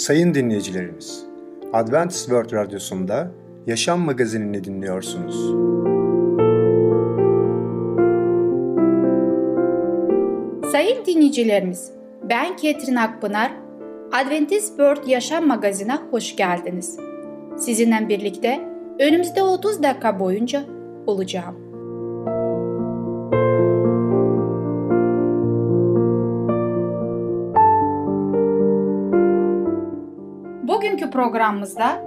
Sayın 0.00 0.34
dinleyicilerimiz, 0.34 1.24
Adventist 1.72 2.20
World 2.20 2.52
Radyosu'nda 2.52 3.30
Yaşam 3.66 4.00
Magazinini 4.00 4.64
dinliyorsunuz. 4.64 5.34
Sayın 10.72 11.04
dinleyicilerimiz, 11.06 11.92
ben 12.28 12.56
Ketrin 12.56 12.96
Akpınar, 12.96 13.52
Adventist 14.12 14.68
World 14.68 15.06
Yaşam 15.06 15.46
Magazinine 15.46 15.98
hoş 16.10 16.36
geldiniz. 16.36 16.96
Sizinle 17.58 18.08
birlikte 18.08 18.60
önümüzde 18.98 19.42
30 19.42 19.82
dakika 19.82 20.20
boyunca 20.20 20.64
olacağım. 21.06 21.59
Programımızda 31.10 32.02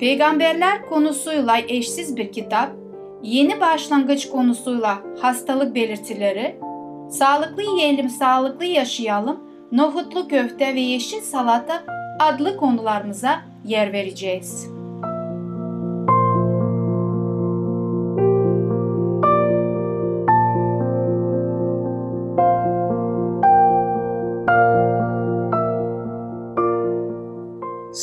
peygamberler 0.00 0.86
konusuyla 0.86 1.58
eşsiz 1.68 2.16
bir 2.16 2.32
kitap, 2.32 2.70
yeni 3.22 3.60
başlangıç 3.60 4.30
konusuyla 4.30 4.98
hastalık 5.20 5.74
belirtileri, 5.74 6.56
sağlıklı 7.10 7.62
yiyelim, 7.62 8.08
sağlıklı 8.08 8.64
yaşayalım, 8.64 9.40
nohutlu 9.72 10.28
köfte 10.28 10.74
ve 10.74 10.80
yeşil 10.80 11.20
salata 11.20 11.84
adlı 12.20 12.56
konularımıza 12.56 13.40
yer 13.64 13.92
vereceğiz. 13.92 14.77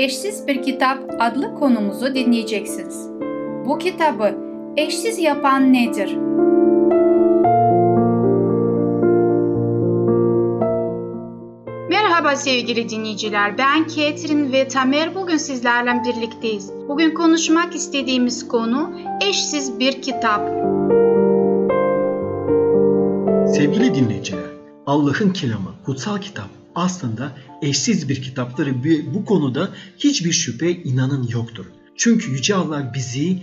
Eşsiz 0.00 0.46
Bir 0.46 0.62
Kitap 0.62 0.98
adlı 1.18 1.54
konumuzu 1.54 2.14
dinleyeceksiniz. 2.14 3.08
Bu 3.66 3.78
kitabı 3.78 4.34
eşsiz 4.76 5.18
yapan 5.18 5.72
nedir? 5.72 6.16
Merhaba 11.90 12.36
sevgili 12.36 12.88
dinleyiciler. 12.88 13.58
Ben 13.58 13.86
Ketrin 13.86 14.52
ve 14.52 14.68
Tamer 14.68 15.14
bugün 15.14 15.36
sizlerle 15.36 16.02
birlikteyiz. 16.04 16.72
Bugün 16.88 17.14
konuşmak 17.14 17.74
istediğimiz 17.74 18.48
konu 18.48 18.92
eşsiz 19.28 19.78
bir 19.78 20.02
kitap. 20.02 20.48
Sevgili 23.54 23.94
dinleyiciler, 23.94 24.50
Allah'ın 24.86 25.30
kelamı, 25.30 25.70
kutsal 25.86 26.18
kitap 26.18 26.59
aslında 26.74 27.36
eşsiz 27.62 28.08
bir 28.08 28.22
kitaptır 28.22 28.66
ve 28.66 29.14
bu 29.14 29.24
konuda 29.24 29.74
hiçbir 29.98 30.32
şüphe 30.32 30.70
inanın 30.70 31.28
yoktur. 31.28 31.66
Çünkü 31.96 32.30
Yüce 32.30 32.54
Allah 32.54 32.92
bizi 32.94 33.42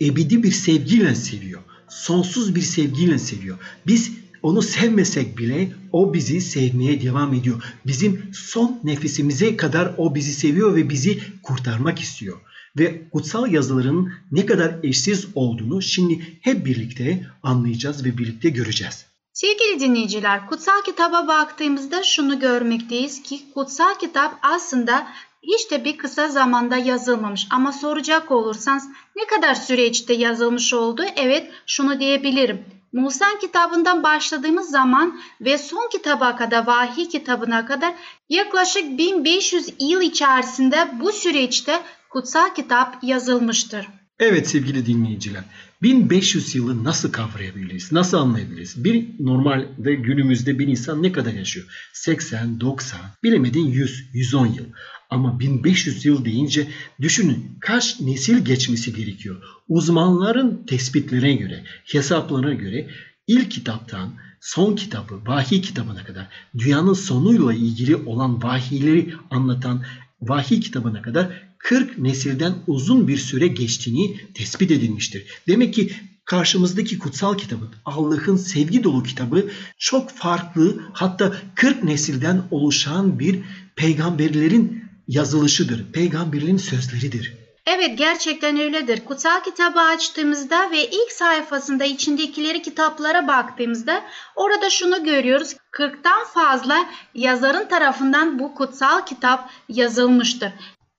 ebedi 0.00 0.42
bir 0.42 0.52
sevgiyle 0.52 1.14
seviyor. 1.14 1.60
Sonsuz 1.88 2.54
bir 2.54 2.62
sevgiyle 2.62 3.18
seviyor. 3.18 3.58
Biz 3.86 4.12
onu 4.42 4.62
sevmesek 4.62 5.38
bile 5.38 5.72
o 5.92 6.14
bizi 6.14 6.40
sevmeye 6.40 7.02
devam 7.02 7.34
ediyor. 7.34 7.62
Bizim 7.86 8.22
son 8.32 8.80
nefesimize 8.84 9.56
kadar 9.56 9.94
o 9.96 10.14
bizi 10.14 10.34
seviyor 10.34 10.76
ve 10.76 10.90
bizi 10.90 11.18
kurtarmak 11.42 12.00
istiyor. 12.00 12.36
Ve 12.78 13.08
kutsal 13.12 13.52
yazıların 13.52 14.12
ne 14.32 14.46
kadar 14.46 14.74
eşsiz 14.82 15.26
olduğunu 15.34 15.82
şimdi 15.82 16.38
hep 16.40 16.66
birlikte 16.66 17.26
anlayacağız 17.42 18.04
ve 18.04 18.18
birlikte 18.18 18.48
göreceğiz. 18.48 19.07
Sevgili 19.40 19.80
dinleyiciler, 19.80 20.46
kutsal 20.46 20.82
kitaba 20.82 21.28
baktığımızda 21.28 22.02
şunu 22.02 22.40
görmekteyiz 22.40 23.22
ki 23.22 23.40
kutsal 23.54 23.94
kitap 23.94 24.38
aslında 24.42 25.06
de 25.70 25.84
bir 25.84 25.96
kısa 25.96 26.28
zamanda 26.28 26.76
yazılmamış. 26.76 27.46
Ama 27.50 27.72
soracak 27.72 28.30
olursanız 28.30 28.88
ne 29.16 29.26
kadar 29.26 29.54
süreçte 29.54 30.14
yazılmış 30.14 30.74
oldu? 30.74 31.02
Evet 31.16 31.50
şunu 31.66 32.00
diyebilirim. 32.00 32.64
Musa 32.92 33.26
kitabından 33.40 34.02
başladığımız 34.02 34.70
zaman 34.70 35.20
ve 35.40 35.58
son 35.58 35.88
kitaba 35.92 36.36
kadar, 36.36 36.66
vahiy 36.66 37.08
kitabına 37.08 37.66
kadar 37.66 37.94
yaklaşık 38.28 38.98
1500 38.98 39.68
yıl 39.80 40.00
içerisinde 40.00 40.88
bu 41.00 41.12
süreçte 41.12 41.82
kutsal 42.10 42.54
kitap 42.54 42.96
yazılmıştır. 43.02 43.88
Evet 44.18 44.48
sevgili 44.48 44.86
dinleyiciler, 44.86 45.44
1500 45.82 46.54
yılı 46.54 46.84
nasıl 46.84 47.12
kavrayabiliriz, 47.12 47.92
nasıl 47.92 48.16
anlayabiliriz? 48.16 48.84
Bir 48.84 49.06
normalde 49.20 49.94
günümüzde 49.94 50.58
bir 50.58 50.68
insan 50.68 51.02
ne 51.02 51.12
kadar 51.12 51.32
yaşıyor? 51.32 51.66
80, 51.92 52.60
90, 52.60 53.00
bilemedin 53.22 53.66
100, 53.66 54.04
110 54.12 54.46
yıl. 54.46 54.64
Ama 55.10 55.40
1500 55.40 56.04
yıl 56.04 56.24
deyince 56.24 56.68
düşünün 57.00 57.58
kaç 57.60 58.00
nesil 58.00 58.44
geçmesi 58.44 58.94
gerekiyor. 58.94 59.42
Uzmanların 59.68 60.66
tespitlerine 60.66 61.34
göre, 61.34 61.64
hesaplarına 61.92 62.54
göre 62.54 62.90
ilk 63.26 63.50
kitaptan 63.50 64.14
son 64.40 64.76
kitabı, 64.76 65.26
vahiy 65.26 65.60
kitabına 65.60 66.04
kadar 66.04 66.28
dünyanın 66.58 66.92
sonuyla 66.92 67.52
ilgili 67.52 67.96
olan 67.96 68.42
vahiyleri 68.42 69.14
anlatan 69.30 69.84
vahiy 70.20 70.60
kitabına 70.60 71.02
kadar 71.02 71.47
40 71.58 71.98
nesilden 71.98 72.54
uzun 72.66 73.08
bir 73.08 73.16
süre 73.16 73.46
geçtiğini 73.46 74.16
tespit 74.34 74.70
edilmiştir. 74.70 75.26
Demek 75.48 75.74
ki 75.74 75.92
karşımızdaki 76.24 76.98
kutsal 76.98 77.38
kitabın, 77.38 77.70
Allah'ın 77.84 78.36
sevgi 78.36 78.84
dolu 78.84 79.02
kitabı 79.02 79.50
çok 79.78 80.10
farklı 80.10 80.82
hatta 80.92 81.36
40 81.54 81.84
nesilden 81.84 82.42
oluşan 82.50 83.18
bir 83.18 83.38
peygamberlerin 83.76 84.84
yazılışıdır. 85.08 85.92
Peygamberlerin 85.92 86.56
sözleridir. 86.56 87.34
Evet 87.66 87.98
gerçekten 87.98 88.58
öyledir. 88.58 89.04
Kutsal 89.04 89.42
kitabı 89.42 89.80
açtığımızda 89.80 90.70
ve 90.70 90.90
ilk 90.90 91.12
sayfasında 91.12 91.84
içindekileri 91.84 92.62
kitaplara 92.62 93.28
baktığımızda 93.28 94.04
orada 94.36 94.70
şunu 94.70 95.04
görüyoruz. 95.04 95.56
40'tan 95.72 96.24
fazla 96.34 96.86
yazarın 97.14 97.68
tarafından 97.68 98.38
bu 98.38 98.54
kutsal 98.54 99.06
kitap 99.06 99.50
yazılmıştır. 99.68 100.52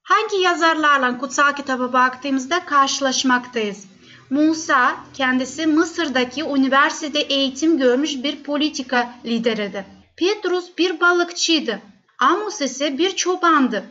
Hangi 0.09 0.37
yazarlarla 0.37 1.17
kutsal 1.17 1.55
kitaba 1.55 1.93
baktığımızda 1.93 2.65
karşılaşmaktayız? 2.65 3.87
Musa 4.29 4.95
kendisi 5.13 5.67
Mısır'daki 5.67 6.41
üniversitede 6.43 7.19
eğitim 7.19 7.77
görmüş 7.77 8.23
bir 8.23 8.43
politika 8.43 9.13
lideridir. 9.25 9.83
Petrus 10.17 10.77
bir 10.77 10.99
balıkçıydı. 10.99 11.79
Amos 12.19 12.61
ise 12.61 12.97
bir 12.97 13.15
çobandı. 13.15 13.85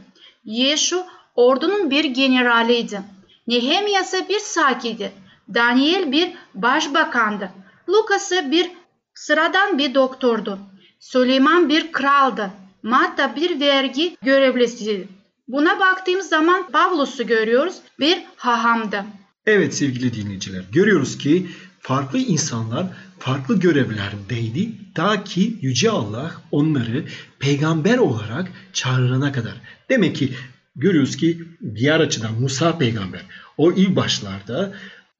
Yeşu 0.44 1.04
ordunun 1.34 1.90
bir 1.90 2.04
generaliydi. 2.04 3.02
Nehemya 3.46 4.00
ise 4.00 4.28
bir 4.28 4.40
sakiydi. 4.40 5.12
Daniel 5.54 6.12
bir 6.12 6.32
başbakandı. 6.54 7.50
Lukas 7.88 8.32
bir 8.32 8.70
sıradan 9.14 9.78
bir 9.78 9.94
doktordu. 9.94 10.58
Süleyman 11.00 11.68
bir 11.68 11.92
kraldı. 11.92 12.50
Matta 12.82 13.36
bir 13.36 13.60
vergi 13.60 14.16
görevlisiydi. 14.22 15.17
Buna 15.48 15.80
baktığımız 15.80 16.28
zaman 16.28 16.70
Pavlus'u 16.72 17.26
görüyoruz 17.26 17.74
bir 18.00 18.22
hahamdı. 18.36 19.04
Evet 19.46 19.74
sevgili 19.74 20.14
dinleyiciler 20.14 20.64
görüyoruz 20.72 21.18
ki 21.18 21.46
farklı 21.80 22.18
insanlar 22.18 22.86
farklı 23.18 23.60
görevlerdeydi 23.60 24.72
ta 24.94 25.24
ki 25.24 25.58
Yüce 25.60 25.90
Allah 25.90 26.32
onları 26.50 27.04
peygamber 27.38 27.98
olarak 27.98 28.48
çağırana 28.72 29.32
kadar. 29.32 29.54
Demek 29.88 30.16
ki 30.16 30.32
görüyoruz 30.76 31.16
ki 31.16 31.44
diğer 31.74 32.00
açıdan 32.00 32.40
Musa 32.40 32.78
peygamber 32.78 33.20
o 33.56 33.72
ilk 33.72 33.96
başlarda 33.96 34.72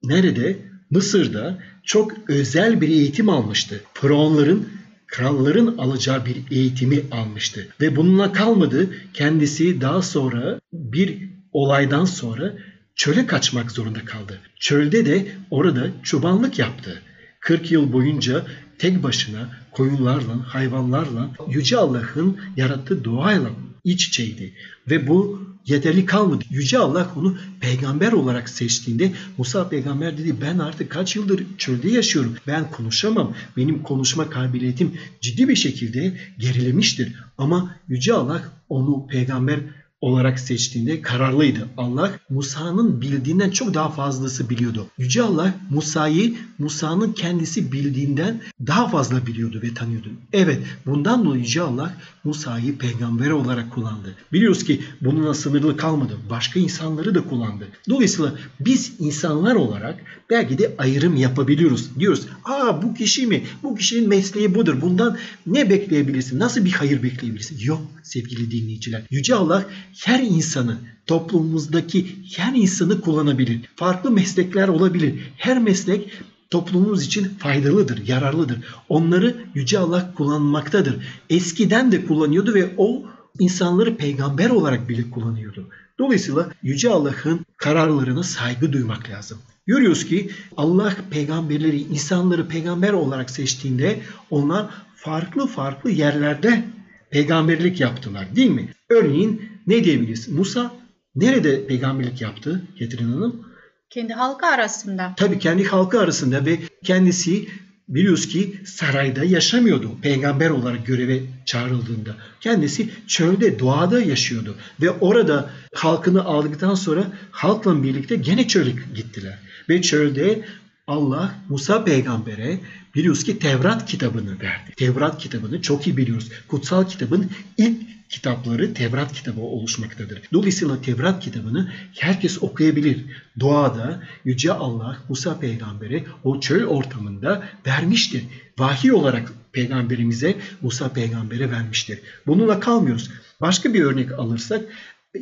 nerede? 0.03 0.59
Mısır'da 0.91 1.59
çok 1.83 2.11
özel 2.27 2.81
bir 2.81 2.89
eğitim 2.89 3.29
almıştı. 3.29 3.81
Faraonların 3.93 4.69
kralların 5.11 5.77
alacağı 5.77 6.25
bir 6.25 6.37
eğitimi 6.51 7.01
almıştı. 7.11 7.67
Ve 7.81 7.95
bununla 7.95 8.31
kalmadı. 8.31 8.89
Kendisi 9.13 9.81
daha 9.81 10.01
sonra 10.01 10.59
bir 10.73 11.17
olaydan 11.51 12.05
sonra 12.05 12.53
çöle 12.95 13.25
kaçmak 13.25 13.71
zorunda 13.71 14.05
kaldı. 14.05 14.39
Çölde 14.59 15.05
de 15.05 15.27
orada 15.51 15.87
çobanlık 16.03 16.59
yaptı. 16.59 17.01
40 17.39 17.71
yıl 17.71 17.93
boyunca 17.93 18.45
tek 18.77 19.03
başına 19.03 19.49
koyunlarla, 19.71 20.47
hayvanlarla, 20.47 21.29
Yüce 21.47 21.77
Allah'ın 21.77 22.37
yarattığı 22.57 23.03
doğayla 23.03 23.49
iç 23.83 24.07
içeydi. 24.07 24.53
Ve 24.89 25.07
bu 25.07 25.48
yeterli 25.69 26.05
kalmadı. 26.05 26.43
Yüce 26.49 26.77
Allah 26.77 27.11
onu 27.15 27.37
peygamber 27.59 28.11
olarak 28.11 28.49
seçtiğinde 28.49 29.11
Musa 29.37 29.69
peygamber 29.69 30.17
dedi 30.17 30.35
ben 30.41 30.59
artık 30.59 30.89
kaç 30.89 31.15
yıldır 31.15 31.43
çölde 31.57 31.89
yaşıyorum. 31.89 32.35
Ben 32.47 32.71
konuşamam. 32.71 33.35
Benim 33.57 33.83
konuşma 33.83 34.29
kabiliyetim 34.29 34.93
ciddi 35.21 35.47
bir 35.47 35.55
şekilde 35.55 36.17
gerilemiştir. 36.39 37.13
Ama 37.37 37.75
Yüce 37.87 38.13
Allah 38.13 38.43
onu 38.69 39.07
peygamber 39.07 39.59
olarak 40.01 40.39
seçtiğinde 40.39 41.01
kararlıydı. 41.01 41.67
Allah 41.77 42.11
Musa'nın 42.29 43.01
bildiğinden 43.01 43.49
çok 43.49 43.73
daha 43.73 43.89
fazlası 43.89 44.49
biliyordu. 44.49 44.87
Yüce 44.97 45.21
Allah 45.21 45.53
Musa'yı 45.69 46.35
Musa'nın 46.59 47.13
kendisi 47.13 47.71
bildiğinden 47.71 48.41
daha 48.67 48.87
fazla 48.87 49.27
biliyordu 49.27 49.59
ve 49.63 49.73
tanıyordu. 49.73 50.09
Evet 50.33 50.59
bundan 50.85 51.25
dolayı 51.25 51.41
Yüce 51.41 51.61
Allah 51.61 51.93
Musa'yı 52.23 52.77
peygamber 52.77 53.29
olarak 53.29 53.71
kullandı. 53.71 54.15
Biliyoruz 54.33 54.63
ki 54.63 54.81
bununla 55.01 55.33
sınırlı 55.33 55.77
kalmadı. 55.77 56.17
Başka 56.29 56.59
insanları 56.59 57.15
da 57.15 57.23
kullandı. 57.23 57.67
Dolayısıyla 57.89 58.33
biz 58.59 58.93
insanlar 58.99 59.55
olarak 59.55 59.99
belki 60.29 60.57
de 60.57 60.75
ayrım 60.77 61.15
yapabiliyoruz. 61.15 61.99
Diyoruz 61.99 62.25
aa 62.45 62.81
bu 62.81 62.93
kişi 62.93 63.27
mi? 63.27 63.43
Bu 63.63 63.75
kişinin 63.75 64.09
mesleği 64.09 64.55
budur. 64.55 64.81
Bundan 64.81 65.17
ne 65.45 65.69
bekleyebilirsin? 65.69 66.39
Nasıl 66.39 66.65
bir 66.65 66.71
hayır 66.71 67.03
bekleyebilirsin? 67.03 67.59
Yok 67.59 67.81
sevgili 68.03 68.51
dinleyiciler. 68.51 69.01
Yüce 69.09 69.35
Allah 69.35 69.65
her 69.97 70.19
insanı 70.19 70.77
toplumumuzdaki 71.07 72.15
her 72.37 72.55
insanı 72.55 73.01
kullanabilir. 73.01 73.61
Farklı 73.75 74.11
meslekler 74.11 74.67
olabilir. 74.67 75.33
Her 75.37 75.59
meslek 75.59 76.11
toplumumuz 76.49 77.05
için 77.05 77.23
faydalıdır, 77.23 78.07
yararlıdır. 78.07 78.57
Onları 78.89 79.35
Yüce 79.55 79.79
Allah 79.79 80.13
kullanmaktadır. 80.13 80.95
Eskiden 81.29 81.91
de 81.91 82.05
kullanıyordu 82.05 82.53
ve 82.53 82.73
o 82.77 83.03
insanları 83.39 83.97
peygamber 83.97 84.49
olarak 84.49 84.89
bile 84.89 85.09
kullanıyordu. 85.11 85.67
Dolayısıyla 85.99 86.51
Yüce 86.63 86.89
Allah'ın 86.89 87.45
kararlarına 87.57 88.23
saygı 88.23 88.73
duymak 88.73 89.09
lazım. 89.09 89.37
Görüyoruz 89.67 90.05
ki 90.05 90.29
Allah 90.57 90.95
peygamberleri, 91.11 91.81
insanları 91.81 92.47
peygamber 92.47 92.93
olarak 92.93 93.29
seçtiğinde 93.29 93.99
onlar 94.29 94.69
farklı 94.95 95.47
farklı 95.47 95.91
yerlerde 95.91 96.65
peygamberlik 97.09 97.79
yaptılar 97.79 98.35
değil 98.35 98.51
mi? 98.51 98.73
Örneğin 98.89 99.41
ne 99.69 99.83
diyebiliriz? 99.83 100.29
Musa 100.29 100.73
nerede 101.15 101.67
peygamberlik 101.67 102.21
yaptı 102.21 102.61
Ketrin 102.79 103.11
Hanım? 103.11 103.45
Kendi 103.89 104.13
halkı 104.13 104.45
arasında. 104.45 105.13
Tabii 105.17 105.39
kendi 105.39 105.63
halkı 105.63 105.99
arasında 105.99 106.45
ve 106.45 106.59
kendisi 106.83 107.47
biliyoruz 107.87 108.27
ki 108.27 108.61
sarayda 108.65 109.23
yaşamıyordu 109.23 109.91
peygamber 110.01 110.49
olarak 110.49 110.85
göreve 110.85 111.21
çağrıldığında. 111.45 112.15
Kendisi 112.41 112.89
çölde, 113.07 113.59
doğada 113.59 114.01
yaşıyordu 114.01 114.55
ve 114.81 114.89
orada 114.89 115.49
halkını 115.75 116.23
aldıktan 116.23 116.75
sonra 116.75 117.03
halkla 117.31 117.83
birlikte 117.83 118.15
gene 118.15 118.47
çöle 118.47 118.71
gittiler. 118.95 119.39
Ve 119.69 119.81
çölde 119.81 120.45
Allah 120.87 121.35
Musa 121.49 121.83
peygambere 121.83 122.59
biliyoruz 122.95 123.23
ki 123.23 123.39
Tevrat 123.39 123.85
kitabını 123.85 124.39
verdi. 124.41 124.71
Tevrat 124.77 125.17
kitabını 125.17 125.61
çok 125.61 125.87
iyi 125.87 125.97
biliyoruz. 125.97 126.29
Kutsal 126.47 126.87
kitabın 126.87 127.31
ilk 127.57 127.98
kitapları 128.09 128.73
Tevrat 128.73 129.13
kitabı 129.13 129.41
oluşmaktadır. 129.41 130.21
Dolayısıyla 130.33 130.81
Tevrat 130.81 131.23
kitabını 131.23 131.71
herkes 131.99 132.43
okuyabilir. 132.43 133.05
Doğada 133.39 134.03
Yüce 134.25 134.53
Allah 134.53 134.97
Musa 135.09 135.39
peygambere 135.39 136.05
o 136.23 136.39
çöl 136.39 136.63
ortamında 136.63 137.43
vermiştir. 137.67 138.23
Vahiy 138.59 138.91
olarak 138.91 139.33
peygamberimize 139.51 140.35
Musa 140.61 140.93
peygambere 140.93 141.51
vermiştir. 141.51 141.99
Bununla 142.27 142.59
kalmıyoruz. 142.59 143.11
Başka 143.41 143.73
bir 143.73 143.81
örnek 143.81 144.11
alırsak 144.11 144.61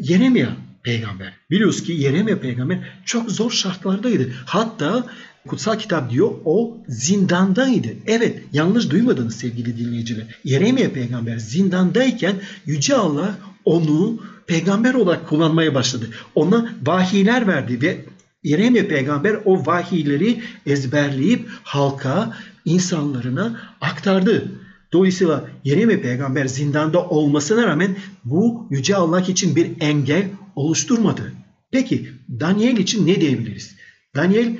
Yeremia 0.01 0.49
peygamber. 0.87 1.33
Biliyoruz 1.51 1.83
ki 1.83 1.93
Yeremia 1.93 2.39
peygamber 2.39 2.79
çok 3.05 3.31
zor 3.31 3.51
şartlardaydı. 3.51 4.33
Hatta 4.45 5.05
kutsal 5.47 5.79
kitap 5.79 6.11
diyor 6.11 6.31
o 6.45 6.77
zindandaydı. 6.87 7.87
Evet 8.05 8.43
yanlış 8.53 8.89
duymadınız 8.89 9.35
sevgili 9.35 9.77
dinleyiciler. 9.77 10.25
Yeremia 10.43 10.89
peygamber 10.89 11.37
zindandayken 11.37 12.35
Yüce 12.65 12.95
Allah 12.95 13.35
onu 13.65 14.19
peygamber 14.45 14.93
olarak 14.93 15.27
kullanmaya 15.29 15.75
başladı. 15.75 16.09
Ona 16.35 16.73
vahiyler 16.85 17.47
verdi 17.47 17.81
ve 17.81 18.05
Yeremia 18.43 18.87
peygamber 18.87 19.37
o 19.45 19.65
vahiyleri 19.65 20.41
ezberleyip 20.65 21.49
halka, 21.63 22.37
insanlarına 22.65 23.59
aktardı. 23.81 24.51
Dolayısıyla 24.93 25.49
Yeremia 25.63 26.01
peygamber 26.01 26.45
zindanda 26.45 27.09
olmasına 27.09 27.67
rağmen 27.67 27.95
bu 28.25 28.67
Yüce 28.71 28.95
Allah 28.95 29.21
için 29.21 29.55
bir 29.55 29.71
engel 29.79 30.23
oluşturmadı. 30.57 31.33
Peki 31.71 32.09
Daniel 32.39 32.77
için 32.77 33.07
ne 33.07 33.21
diyebiliriz? 33.21 33.75
Daniel 34.15 34.57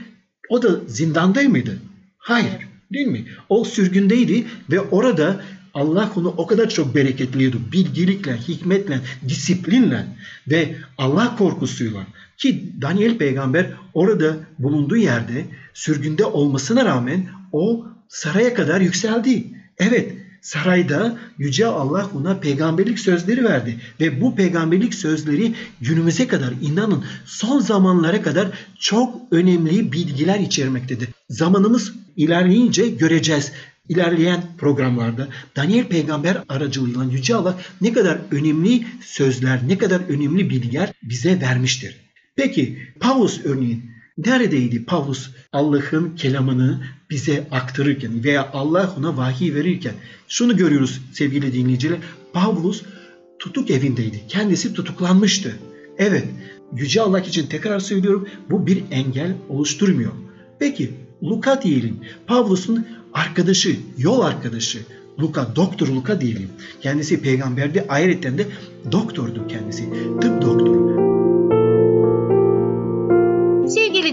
o 0.49 0.61
da 0.61 0.79
zindanda 0.87 1.41
mıydı? 1.41 1.79
Hayır. 2.17 2.67
Değil 2.93 3.07
mi? 3.07 3.25
O 3.49 3.63
sürgündeydi 3.63 4.45
ve 4.71 4.81
orada 4.81 5.41
Allah 5.73 6.11
onu 6.15 6.27
o 6.37 6.47
kadar 6.47 6.69
çok 6.69 6.95
bereketliyordu. 6.95 7.59
Bilgilikle, 7.71 8.37
hikmetle, 8.37 8.99
disiplinle 9.27 10.05
ve 10.47 10.75
Allah 10.97 11.35
korkusuyla. 11.35 12.07
Ki 12.37 12.73
Daniel 12.81 13.17
peygamber 13.17 13.71
orada 13.93 14.37
bulunduğu 14.59 14.97
yerde 14.97 15.45
sürgünde 15.73 16.25
olmasına 16.25 16.85
rağmen 16.85 17.27
o 17.51 17.85
saraya 18.07 18.53
kadar 18.53 18.81
yükseldi. 18.81 19.43
Evet 19.77 20.13
sarayda 20.47 21.17
Yüce 21.37 21.65
Allah 21.65 22.09
ona 22.15 22.39
peygamberlik 22.39 22.99
sözleri 22.99 23.43
verdi. 23.43 23.77
Ve 23.99 24.21
bu 24.21 24.35
peygamberlik 24.35 24.93
sözleri 24.93 25.53
günümüze 25.81 26.27
kadar 26.27 26.53
inanın 26.61 27.05
son 27.25 27.59
zamanlara 27.59 28.21
kadar 28.21 28.47
çok 28.79 29.21
önemli 29.31 29.91
bilgiler 29.91 30.39
içermektedir. 30.39 31.09
Zamanımız 31.29 31.93
ilerleyince 32.17 32.87
göreceğiz 32.87 33.51
ilerleyen 33.89 34.43
programlarda 34.57 35.27
Daniel 35.55 35.87
peygamber 35.87 36.43
aracılığıyla 36.49 37.03
Yüce 37.03 37.35
Allah 37.35 37.59
ne 37.81 37.93
kadar 37.93 38.17
önemli 38.31 38.85
sözler, 39.01 39.59
ne 39.67 39.77
kadar 39.77 40.01
önemli 40.09 40.49
bilgiler 40.49 40.91
bize 41.03 41.41
vermiştir. 41.41 41.95
Peki 42.35 42.79
Paulus 42.99 43.45
örneğin 43.45 43.96
neredeydi 44.17 44.85
Paulus 44.85 45.29
Allah'ın 45.53 46.15
kelamını 46.15 46.83
bize 47.09 47.47
aktarırken 47.51 48.23
veya 48.23 48.49
Allah 48.53 48.95
ona 48.99 49.17
vahiy 49.17 49.53
verirken 49.53 49.93
şunu 50.27 50.57
görüyoruz 50.57 51.01
sevgili 51.11 51.53
dinleyiciler. 51.53 51.97
Paulus 52.33 52.83
tutuk 53.39 53.71
evindeydi. 53.71 54.21
Kendisi 54.27 54.73
tutuklanmıştı. 54.73 55.55
Evet 55.97 56.27
Yüce 56.75 57.01
Allah 57.01 57.19
için 57.19 57.47
tekrar 57.47 57.79
söylüyorum 57.79 58.27
bu 58.49 58.67
bir 58.67 58.83
engel 58.91 59.35
oluşturmuyor. 59.49 60.11
Peki 60.59 60.91
Luka 61.23 61.61
diyelim. 61.61 61.99
Pavlus'un 62.27 62.87
arkadaşı, 63.13 63.75
yol 63.97 64.21
arkadaşı. 64.21 64.79
Luka, 65.19 65.55
doktor 65.55 65.87
Luka 65.87 66.21
diyelim. 66.21 66.49
Kendisi 66.81 67.21
peygamberdi. 67.21 67.85
Ayrıca 67.89 68.37
de 68.37 68.45
doktordu 68.91 69.47
kendisi. 69.47 69.83
Tıp 70.21 70.41
doktoru. 70.41 70.87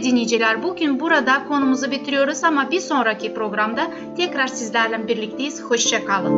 Sevgili 0.04 0.16
dinleyiciler 0.16 0.62
bugün 0.62 1.00
burada 1.00 1.44
konumuzu 1.49 1.90
bitiriyoruz 1.90 2.44
ama 2.44 2.70
bir 2.70 2.80
sonraki 2.80 3.34
programda 3.34 3.90
tekrar 4.16 4.46
sizlerle 4.46 5.08
birlikteyiz. 5.08 5.62
Hoşçakalın. 5.62 6.34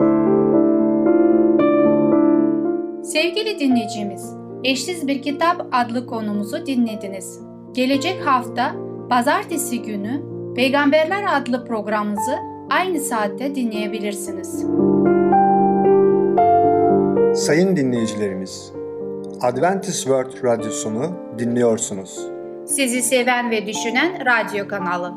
Sevgili 3.02 3.58
dinleyicimiz, 3.58 4.34
Eşsiz 4.64 5.06
Bir 5.06 5.22
Kitap 5.22 5.66
adlı 5.72 6.06
konumuzu 6.06 6.66
dinlediniz. 6.66 7.40
Gelecek 7.72 8.26
hafta 8.26 8.74
pazartesi 9.10 9.82
günü 9.82 10.22
Peygamberler 10.56 11.24
adlı 11.40 11.64
programımızı 11.64 12.36
aynı 12.70 13.00
saatte 13.00 13.54
dinleyebilirsiniz. 13.54 14.66
Sayın 17.44 17.76
dinleyicilerimiz, 17.76 18.72
Adventist 19.42 20.02
World 20.02 20.44
Radyosunu 20.44 21.10
dinliyorsunuz. 21.38 22.35
Sizi 22.66 23.02
seven 23.02 23.50
ve 23.50 23.66
düşünen 23.66 24.26
radyo 24.26 24.68
kanalı. 24.68 25.14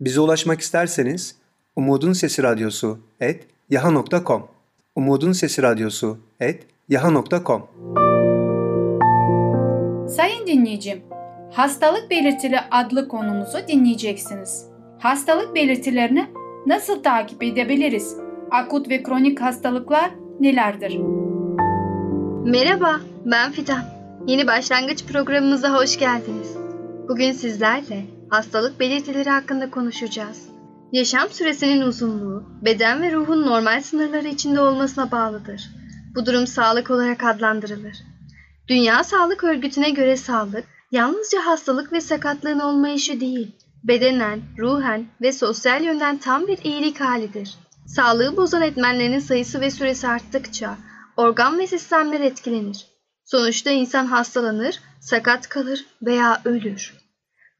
Bize 0.00 0.20
ulaşmak 0.20 0.60
isterseniz 0.60 1.36
Umutun 1.76 2.12
Sesi 2.12 2.42
Radyosu 2.42 2.98
et 3.20 3.46
yaha.com 3.70 4.48
Umutun 4.94 5.32
Sesi 5.32 5.62
Radyosu 5.62 6.18
et 6.40 6.66
yaha.com 6.88 7.68
Sayın 10.08 10.46
dinleyicim, 10.46 11.02
Hastalık 11.52 12.10
belirtili 12.10 12.58
adlı 12.70 13.08
konumuzu 13.08 13.58
dinleyeceksiniz. 13.68 14.66
Hastalık 14.98 15.54
belirtilerini 15.54 16.26
nasıl 16.66 17.02
takip 17.02 17.42
edebiliriz? 17.42 18.16
Akut 18.50 18.88
ve 18.88 19.02
kronik 19.02 19.40
hastalıklar 19.40 20.10
nelerdir? 20.40 21.00
Merhaba, 22.44 23.00
ben 23.24 23.52
Fidan. 23.52 23.95
Yeni 24.26 24.46
başlangıç 24.46 25.04
programımıza 25.04 25.74
hoş 25.74 25.98
geldiniz. 25.98 26.56
Bugün 27.08 27.32
sizlerle 27.32 28.06
hastalık 28.30 28.80
belirtileri 28.80 29.30
hakkında 29.30 29.70
konuşacağız. 29.70 30.48
Yaşam 30.92 31.28
süresinin 31.28 31.80
uzunluğu, 31.80 32.44
beden 32.62 33.02
ve 33.02 33.12
ruhun 33.12 33.46
normal 33.46 33.82
sınırları 33.82 34.28
içinde 34.28 34.60
olmasına 34.60 35.10
bağlıdır. 35.10 35.70
Bu 36.14 36.26
durum 36.26 36.46
sağlık 36.46 36.90
olarak 36.90 37.24
adlandırılır. 37.24 37.96
Dünya 38.68 39.04
Sağlık 39.04 39.44
Örgütü'ne 39.44 39.90
göre 39.90 40.16
sağlık, 40.16 40.64
yalnızca 40.92 41.46
hastalık 41.46 41.92
ve 41.92 42.00
sakatlığın 42.00 42.58
olmayışı 42.58 43.20
değil, 43.20 43.56
bedenen, 43.84 44.40
ruhen 44.58 45.06
ve 45.20 45.32
sosyal 45.32 45.84
yönden 45.84 46.16
tam 46.16 46.46
bir 46.46 46.58
iyilik 46.64 47.00
halidir. 47.00 47.54
Sağlığı 47.86 48.36
bozan 48.36 48.62
etmenlerin 48.62 49.18
sayısı 49.18 49.60
ve 49.60 49.70
süresi 49.70 50.08
arttıkça 50.08 50.76
organ 51.16 51.58
ve 51.58 51.66
sistemler 51.66 52.20
etkilenir. 52.20 52.95
Sonuçta 53.26 53.70
insan 53.70 54.06
hastalanır, 54.06 54.80
sakat 55.00 55.48
kalır 55.48 55.84
veya 56.02 56.40
ölür. 56.44 56.94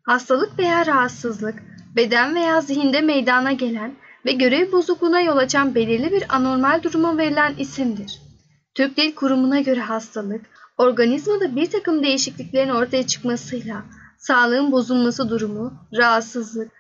Hastalık 0.02 0.58
veya 0.58 0.86
rahatsızlık, 0.86 1.62
beden 1.96 2.34
veya 2.34 2.60
zihinde 2.60 3.00
meydana 3.00 3.52
gelen 3.52 3.94
ve 4.26 4.32
görev 4.32 4.72
bozukluğuna 4.72 5.20
yol 5.20 5.36
açan 5.36 5.74
belirli 5.74 6.12
bir 6.12 6.24
anormal 6.28 6.82
duruma 6.82 7.18
verilen 7.18 7.54
isimdir. 7.58 8.20
Türk 8.74 8.96
Dil 8.96 9.14
Kurumu'na 9.14 9.60
göre 9.60 9.80
hastalık, 9.80 10.46
organizmada 10.78 11.56
bir 11.56 11.70
takım 11.70 12.02
değişikliklerin 12.02 12.70
ortaya 12.70 13.06
çıkmasıyla 13.06 13.82
sağlığın 14.18 14.72
bozulması 14.72 15.30
durumu, 15.30 15.74
rahatsızlık, 15.96 16.72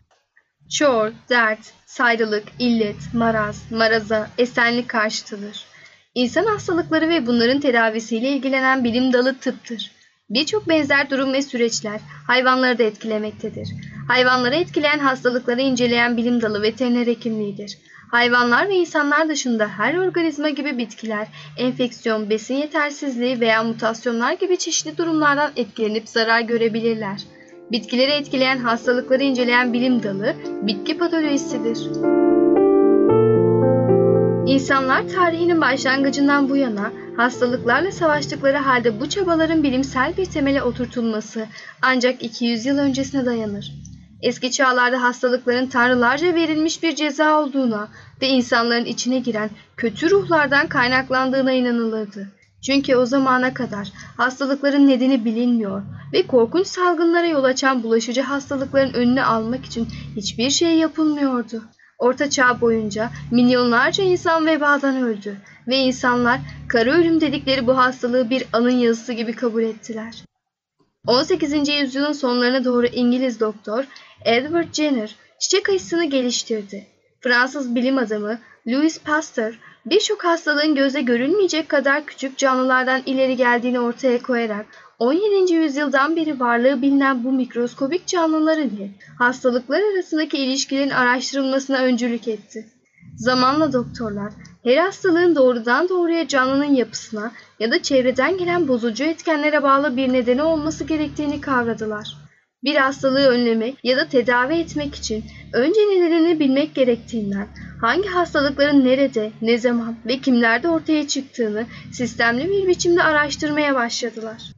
çor, 0.78 1.12
dert, 1.28 1.72
sayrılık, 1.86 2.44
illet, 2.58 3.14
maraz, 3.14 3.62
maraza, 3.70 4.30
esenlik 4.38 4.88
karşıtıdır. 4.88 5.75
İnsan 6.16 6.44
hastalıkları 6.44 7.08
ve 7.08 7.26
bunların 7.26 7.60
tedavisiyle 7.60 8.28
ilgilenen 8.28 8.84
bilim 8.84 9.12
dalı 9.12 9.38
tıptır. 9.38 9.92
Birçok 10.30 10.68
benzer 10.68 11.10
durum 11.10 11.32
ve 11.32 11.42
süreçler 11.42 12.00
hayvanları 12.26 12.78
da 12.78 12.82
etkilemektedir. 12.82 13.68
Hayvanları 14.08 14.54
etkileyen 14.54 14.98
hastalıkları 14.98 15.60
inceleyen 15.60 16.16
bilim 16.16 16.42
dalı 16.42 16.62
veteriner 16.62 17.06
hekimliğidir. 17.06 17.78
Hayvanlar 18.10 18.68
ve 18.68 18.74
insanlar 18.74 19.28
dışında 19.28 19.68
her 19.68 19.94
organizma 19.94 20.48
gibi 20.48 20.78
bitkiler, 20.78 21.28
enfeksiyon, 21.58 22.30
besin 22.30 22.54
yetersizliği 22.54 23.40
veya 23.40 23.62
mutasyonlar 23.62 24.32
gibi 24.32 24.56
çeşitli 24.56 24.98
durumlardan 24.98 25.50
etkilenip 25.56 26.08
zarar 26.08 26.40
görebilirler. 26.40 27.22
Bitkileri 27.72 28.10
etkileyen 28.10 28.58
hastalıkları 28.58 29.22
inceleyen 29.22 29.72
bilim 29.72 30.02
dalı 30.02 30.34
bitki 30.62 30.98
patolojisidir. 30.98 31.78
İnsanlar 34.46 35.08
tarihinin 35.08 35.60
başlangıcından 35.60 36.48
bu 36.48 36.56
yana 36.56 36.92
hastalıklarla 37.16 37.92
savaştıkları 37.92 38.56
halde 38.56 39.00
bu 39.00 39.08
çabaların 39.08 39.62
bilimsel 39.62 40.16
bir 40.16 40.24
temele 40.24 40.62
oturtulması 40.62 41.46
ancak 41.82 42.22
200 42.22 42.66
yıl 42.66 42.78
öncesine 42.78 43.26
dayanır. 43.26 43.72
Eski 44.22 44.50
çağlarda 44.50 45.02
hastalıkların 45.02 45.66
tanrılarca 45.66 46.34
verilmiş 46.34 46.82
bir 46.82 46.94
ceza 46.94 47.40
olduğuna 47.40 47.88
ve 48.22 48.28
insanların 48.28 48.84
içine 48.84 49.18
giren 49.18 49.50
kötü 49.76 50.10
ruhlardan 50.10 50.66
kaynaklandığına 50.66 51.52
inanılırdı. 51.52 52.28
Çünkü 52.66 52.96
o 52.96 53.06
zamana 53.06 53.54
kadar 53.54 53.92
hastalıkların 54.16 54.88
nedeni 54.88 55.24
bilinmiyor 55.24 55.82
ve 56.12 56.26
korkunç 56.26 56.66
salgınlara 56.66 57.26
yol 57.26 57.44
açan 57.44 57.82
bulaşıcı 57.82 58.22
hastalıkların 58.22 58.92
önünü 58.92 59.22
almak 59.22 59.64
için 59.64 59.88
hiçbir 60.16 60.50
şey 60.50 60.74
yapılmıyordu. 60.74 61.62
Orta 61.98 62.30
Çağ 62.30 62.60
boyunca 62.60 63.10
milyonlarca 63.30 64.04
insan 64.04 64.46
vebadan 64.46 65.02
öldü 65.02 65.36
ve 65.68 65.76
insanlar 65.76 66.40
kara 66.68 66.90
ölüm 66.90 67.20
dedikleri 67.20 67.66
bu 67.66 67.78
hastalığı 67.78 68.30
bir 68.30 68.44
anın 68.52 68.70
yazısı 68.70 69.12
gibi 69.12 69.32
kabul 69.32 69.62
ettiler. 69.62 70.24
18. 71.06 71.68
yüzyılın 71.68 72.12
sonlarına 72.12 72.64
doğru 72.64 72.86
İngiliz 72.86 73.40
doktor 73.40 73.84
Edward 74.24 74.74
Jenner 74.74 75.16
çiçek 75.38 75.68
aşısını 75.68 76.04
geliştirdi. 76.04 76.86
Fransız 77.20 77.74
bilim 77.74 77.98
adamı 77.98 78.38
Louis 78.66 79.00
Pasteur 79.00 79.58
birçok 79.86 80.24
hastalığın 80.24 80.74
göze 80.74 81.00
görülmeyecek 81.00 81.68
kadar 81.68 82.06
küçük 82.06 82.38
canlılardan 82.38 83.02
ileri 83.06 83.36
geldiğini 83.36 83.80
ortaya 83.80 84.22
koyarak 84.22 84.66
17. 84.98 85.54
yüzyıldan 85.54 86.16
beri 86.16 86.40
varlığı 86.40 86.82
bilinen 86.82 87.24
bu 87.24 87.32
mikroskobik 87.32 88.06
canlılar 88.06 88.58
ile 88.58 88.90
hastalıklar 89.18 89.82
arasındaki 89.94 90.38
ilişkilerin 90.38 90.90
araştırılmasına 90.90 91.78
öncülük 91.78 92.28
etti. 92.28 92.66
Zamanla 93.16 93.72
doktorlar 93.72 94.32
her 94.64 94.76
hastalığın 94.76 95.36
doğrudan 95.36 95.88
doğruya 95.88 96.28
canlının 96.28 96.74
yapısına 96.74 97.32
ya 97.60 97.70
da 97.70 97.82
çevreden 97.82 98.38
gelen 98.38 98.68
bozucu 98.68 99.04
etkenlere 99.04 99.62
bağlı 99.62 99.96
bir 99.96 100.12
nedeni 100.12 100.42
olması 100.42 100.84
gerektiğini 100.84 101.40
kavradılar. 101.40 102.16
Bir 102.64 102.76
hastalığı 102.76 103.26
önlemek 103.26 103.76
ya 103.84 103.96
da 103.96 104.08
tedavi 104.08 104.54
etmek 104.54 104.94
için 104.94 105.24
önce 105.52 105.80
nedenini 105.80 106.40
bilmek 106.40 106.74
gerektiğinden 106.74 107.48
hangi 107.80 108.08
hastalıkların 108.08 108.84
nerede, 108.84 109.32
ne 109.42 109.58
zaman 109.58 109.96
ve 110.06 110.18
kimlerde 110.18 110.68
ortaya 110.68 111.08
çıktığını 111.08 111.66
sistemli 111.92 112.50
bir 112.50 112.66
biçimde 112.68 113.02
araştırmaya 113.02 113.74
başladılar. 113.74 114.55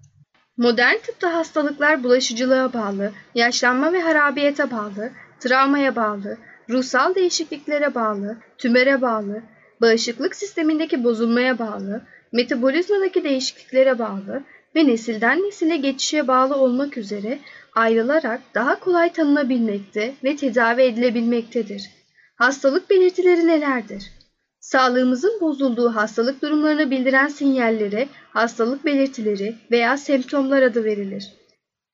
Modern 0.59 0.99
tıpta 0.99 1.35
hastalıklar 1.35 2.05
bulaşıcılığa 2.05 2.73
bağlı, 2.73 3.13
yaşlanma 3.35 3.93
ve 3.93 4.01
harabiyete 4.01 4.71
bağlı, 4.71 5.11
travmaya 5.41 5.97
bağlı, 5.97 6.39
ruhsal 6.71 7.15
değişikliklere 7.15 7.95
bağlı, 7.95 8.37
tümöre 8.59 9.03
bağlı, 9.03 9.43
bağışıklık 9.81 10.37
sistemindeki 10.37 11.05
bozulmaya 11.05 11.59
bağlı, 11.59 12.03
metabolizmadaki 12.33 13.25
değişikliklere 13.25 13.99
bağlı 13.99 14.43
ve 14.77 14.87
nesilden 14.87 15.39
nesile 15.39 15.77
geçişe 15.77 16.29
bağlı 16.29 16.57
olmak 16.57 16.97
üzere 16.97 17.39
ayrılarak 17.75 18.41
daha 18.55 18.81
kolay 18.81 19.13
tanınabilmekte 19.13 20.15
ve 20.25 20.37
tedavi 20.37 20.83
edilebilmektedir. 20.83 21.91
Hastalık 22.37 22.91
belirtileri 22.91 23.47
nelerdir? 23.47 24.18
Sağlığımızın 24.61 25.41
bozulduğu 25.41 25.95
hastalık 25.95 26.43
durumlarını 26.43 26.91
bildiren 26.91 27.29
sinyallere 27.29 28.09
hastalık 28.31 28.85
belirtileri 28.85 29.55
veya 29.71 29.97
semptomlar 29.97 30.63
adı 30.63 30.85
verilir. 30.85 31.33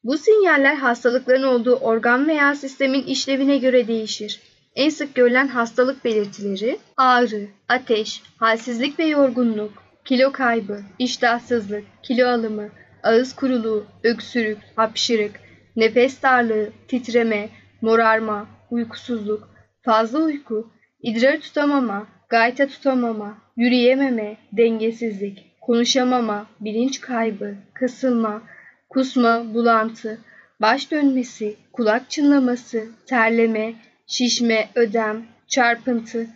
Bu 0.05 0.19
sinyaller 0.19 0.75
hastalıkların 0.75 1.43
olduğu 1.43 1.75
organ 1.75 2.29
veya 2.29 2.55
sistemin 2.55 3.03
işlevine 3.03 3.59
göre 3.59 3.89
değişir. 3.89 4.41
En 4.75 4.89
sık 4.89 5.15
görülen 5.15 5.49
hastalık 5.49 6.05
belirtileri 6.05 6.79
ağrı, 6.97 7.47
ateş, 7.69 8.23
halsizlik 8.37 8.99
ve 8.99 9.05
yorgunluk, 9.05 9.73
kilo 10.05 10.33
kaybı, 10.33 10.81
iştahsızlık, 10.99 11.85
kilo 12.03 12.29
alımı, 12.29 12.69
ağız 13.03 13.37
kuruluğu, 13.37 13.85
öksürük, 14.03 14.59
hapşırık, 14.77 15.41
nefes 15.77 16.23
darlığı, 16.23 16.69
titreme, 16.89 17.49
morarma, 17.81 18.47
uykusuzluk, 18.71 19.49
fazla 19.83 20.19
uyku, 20.19 20.71
idrar 21.03 21.41
tutamama, 21.41 22.07
gayta 22.29 22.67
tutamama, 22.67 23.39
yürüyememe, 23.57 24.37
dengesizlik, 24.53 25.45
konuşamama, 25.61 26.47
bilinç 26.61 27.01
kaybı, 27.01 27.55
kasılma, 27.75 28.43
kusma, 28.89 29.55
bulantı, 29.55 30.19
baş 30.61 30.91
dönmesi, 30.91 31.57
kulak 31.73 32.11
çınlaması, 32.11 32.87
terleme, 33.07 33.75
şişme, 34.07 34.69
ödem, 34.75 35.23
çarpıntı. 35.49 36.27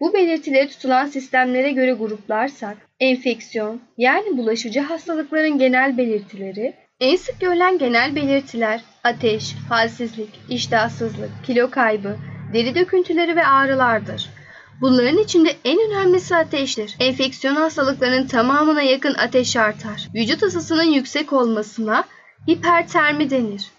Bu 0.00 0.14
belirtileri 0.14 0.68
tutulan 0.68 1.06
sistemlere 1.06 1.72
göre 1.72 1.92
gruplarsak, 1.92 2.76
enfeksiyon 3.00 3.80
yani 3.98 4.38
bulaşıcı 4.38 4.80
hastalıkların 4.80 5.58
genel 5.58 5.98
belirtileri, 5.98 6.74
en 7.00 7.16
sık 7.16 7.40
görülen 7.40 7.78
genel 7.78 8.16
belirtiler 8.16 8.80
ateş, 9.04 9.54
halsizlik, 9.68 10.40
iştahsızlık, 10.50 11.30
kilo 11.46 11.70
kaybı, 11.70 12.16
deri 12.52 12.74
döküntüleri 12.74 13.36
ve 13.36 13.46
ağrılardır. 13.46 14.37
Bunların 14.80 15.18
içinde 15.18 15.56
en 15.64 15.78
önemlisi 15.78 16.36
ateştir. 16.36 16.96
Enfeksiyon 17.00 17.54
hastalıklarının 17.56 18.26
tamamına 18.26 18.82
yakın 18.82 19.14
ateş 19.14 19.56
artar. 19.56 20.08
Vücut 20.14 20.42
ısısının 20.42 20.82
yüksek 20.82 21.32
olmasına 21.32 22.04
hipertermi 22.50 23.30
denir. 23.30 23.70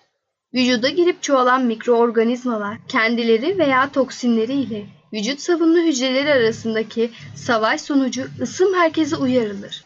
Vücuda 0.53 0.89
girip 0.89 1.24
çoğalan 1.24 1.65
mikroorganizmalar 1.65 2.77
kendileri 2.88 3.58
veya 3.58 3.91
toksinleri 3.91 4.53
ile 4.53 4.86
vücut 5.13 5.41
savunma 5.41 5.79
hücreleri 5.79 6.34
arasındaki 6.34 7.12
savaş 7.36 7.82
sonucu 7.82 8.27
ısı 8.41 8.72
merkezi 8.72 9.15
uyarılır. 9.15 9.84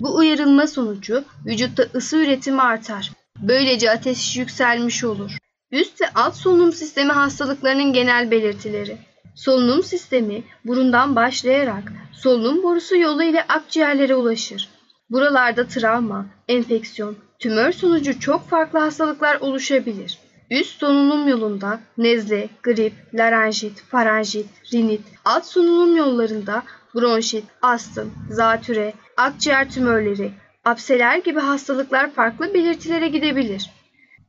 Bu 0.00 0.16
uyarılma 0.16 0.66
sonucu 0.66 1.24
vücutta 1.46 1.86
ısı 1.94 2.16
üretimi 2.16 2.62
artar. 2.62 3.10
Böylece 3.42 3.90
ateş 3.90 4.36
yükselmiş 4.36 5.04
olur. 5.04 5.30
Üst 5.72 6.00
ve 6.00 6.06
alt 6.14 6.36
solunum 6.36 6.72
sistemi 6.72 7.12
hastalıklarının 7.12 7.92
genel 7.92 8.30
belirtileri. 8.30 8.98
Solunum 9.40 9.82
sistemi 9.82 10.42
burundan 10.64 11.16
başlayarak 11.16 11.92
solunum 12.12 12.62
borusu 12.62 12.96
yolu 12.96 13.22
ile 13.22 13.42
akciğerlere 13.48 14.14
ulaşır. 14.14 14.68
Buralarda 15.10 15.66
travma, 15.66 16.26
enfeksiyon, 16.48 17.16
tümör 17.38 17.72
sonucu 17.72 18.20
çok 18.20 18.48
farklı 18.48 18.78
hastalıklar 18.78 19.40
oluşabilir. 19.40 20.18
Üst 20.50 20.80
solunum 20.80 21.28
yolunda 21.28 21.80
nezle, 21.98 22.48
grip, 22.62 22.92
larenjit, 23.14 23.82
farenjit, 23.82 24.46
rinit, 24.72 25.02
alt 25.24 25.44
solunum 25.44 25.96
yollarında 25.96 26.62
bronşit, 26.94 27.44
astım, 27.62 28.12
zatüre, 28.30 28.92
akciğer 29.16 29.70
tümörleri, 29.70 30.30
apseler 30.64 31.18
gibi 31.18 31.40
hastalıklar 31.40 32.10
farklı 32.10 32.54
belirtilere 32.54 33.08
gidebilir. 33.08 33.70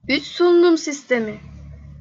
Üst 0.09 0.25
solunum 0.25 0.77
sistemi 0.77 1.39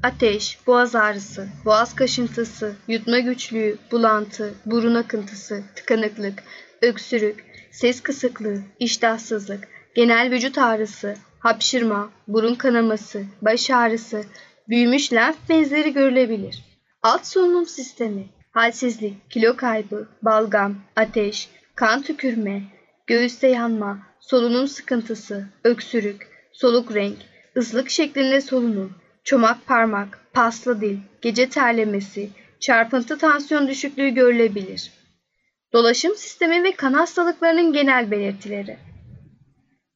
ateş, 0.02 0.58
boğaz 0.66 0.94
ağrısı, 0.94 1.48
boğaz 1.64 1.94
kaşıntısı, 1.94 2.74
yutma 2.88 3.18
güçlüğü, 3.18 3.78
bulantı, 3.92 4.54
burun 4.66 4.94
akıntısı, 4.94 5.62
tıkanıklık, 5.74 6.42
öksürük, 6.82 7.44
ses 7.70 8.00
kısıklığı, 8.00 8.58
iştahsızlık, 8.78 9.68
genel 9.94 10.30
vücut 10.30 10.58
ağrısı, 10.58 11.14
hapşırma, 11.38 12.10
burun 12.28 12.54
kanaması, 12.54 13.24
baş 13.42 13.70
ağrısı, 13.70 14.24
büyümüş 14.68 15.12
lenf 15.12 15.36
bezleri 15.48 15.92
görülebilir. 15.92 16.64
Alt 17.02 17.26
solunum 17.26 17.66
sistemi, 17.66 18.26
halsizlik, 18.52 19.30
kilo 19.30 19.56
kaybı, 19.56 20.08
balgam, 20.22 20.76
ateş, 20.96 21.48
kan 21.74 22.02
tükürme, 22.02 22.62
göğüste 23.06 23.48
yanma, 23.48 23.98
solunum 24.20 24.68
sıkıntısı, 24.68 25.46
öksürük, 25.64 26.28
soluk 26.52 26.94
renk, 26.94 27.16
ıslık 27.56 27.90
şeklinde 27.90 28.40
solunum, 28.40 28.92
çomak 29.24 29.66
parmak, 29.66 30.18
paslı 30.32 30.80
dil, 30.80 30.98
gece 31.22 31.48
terlemesi, 31.48 32.30
çarpıntı 32.60 33.18
tansiyon 33.18 33.68
düşüklüğü 33.68 34.10
görülebilir. 34.10 34.92
Dolaşım 35.72 36.16
sistemi 36.16 36.64
ve 36.64 36.72
kan 36.72 36.92
hastalıklarının 36.92 37.72
genel 37.72 38.10
belirtileri. 38.10 38.76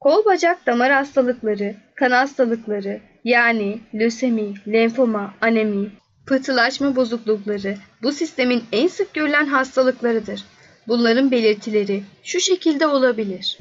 Kol 0.00 0.25
bacak 0.25 0.66
damar 0.66 0.93
hastalıkları, 0.93 1.76
kan 1.97 2.11
hastalıkları 2.11 3.00
yani 3.25 3.81
lösemi, 3.95 4.54
lenfoma, 4.69 5.35
anemi, 5.40 5.90
pıhtılaşma 6.26 6.97
bozuklukları 6.97 7.76
bu 8.02 8.12
sistemin 8.12 8.64
en 8.73 8.88
sık 8.88 9.14
görülen 9.14 9.47
hastalıklarıdır. 9.47 10.45
Bunların 10.88 11.31
belirtileri 11.31 12.02
şu 12.23 12.40
şekilde 12.40 12.87
olabilir. 12.87 13.59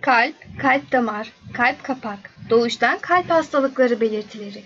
Kalp, 0.00 0.34
kalp 0.60 0.92
damar, 0.92 1.32
kalp 1.54 1.84
kapak, 1.84 2.30
doğuştan 2.50 2.98
kalp 2.98 3.30
hastalıkları 3.30 4.00
belirtileri. 4.00 4.62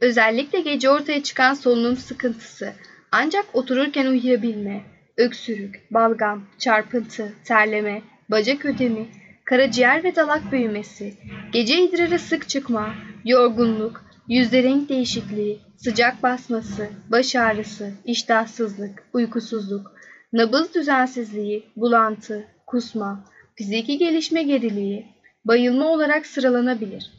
Özellikle 0.00 0.60
gece 0.60 0.90
ortaya 0.90 1.22
çıkan 1.22 1.54
solunum 1.54 1.96
sıkıntısı, 1.96 2.72
ancak 3.12 3.44
otururken 3.52 4.06
uyuyabilme, 4.06 4.82
öksürük, 5.16 5.80
balgam, 5.90 6.42
çarpıntı, 6.58 7.32
terleme, 7.44 8.02
bacak 8.30 8.64
ödemi, 8.64 9.06
karaciğer 9.44 10.04
ve 10.04 10.16
dalak 10.16 10.52
büyümesi, 10.52 11.14
gece 11.52 11.82
idrarı 11.84 12.18
sık 12.18 12.48
çıkma, 12.48 12.94
yorgunluk, 13.24 14.04
yüzde 14.28 14.62
renk 14.62 14.88
değişikliği, 14.88 15.58
sıcak 15.76 16.22
basması, 16.22 16.88
baş 17.10 17.36
ağrısı, 17.36 17.92
iştahsızlık, 18.04 19.02
uykusuzluk, 19.12 19.92
nabız 20.32 20.74
düzensizliği, 20.74 21.66
bulantı, 21.76 22.46
kusma, 22.66 23.24
fiziki 23.54 23.98
gelişme 23.98 24.42
geriliği, 24.42 25.06
bayılma 25.44 25.88
olarak 25.88 26.26
sıralanabilir. 26.26 27.17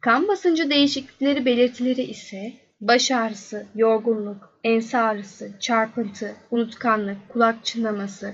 Kan 0.00 0.28
basıncı 0.28 0.70
değişiklikleri 0.70 1.44
belirtileri 1.44 2.02
ise 2.02 2.52
baş 2.80 3.10
ağrısı, 3.10 3.66
yorgunluk, 3.74 4.58
ense 4.64 4.98
ağrısı, 4.98 5.50
çarpıntı, 5.60 6.34
unutkanlık, 6.50 7.16
kulak 7.28 7.64
çınlaması, 7.64 8.32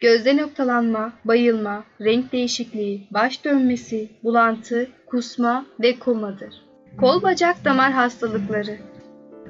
gözde 0.00 0.36
noktalanma, 0.36 1.12
bayılma, 1.24 1.84
renk 2.00 2.32
değişikliği, 2.32 3.06
baş 3.10 3.44
dönmesi, 3.44 4.10
bulantı, 4.24 4.88
kusma 5.06 5.66
ve 5.80 5.98
komadır. 5.98 6.54
Kol 7.00 7.22
bacak 7.22 7.64
damar 7.64 7.92
hastalıkları 7.92 8.76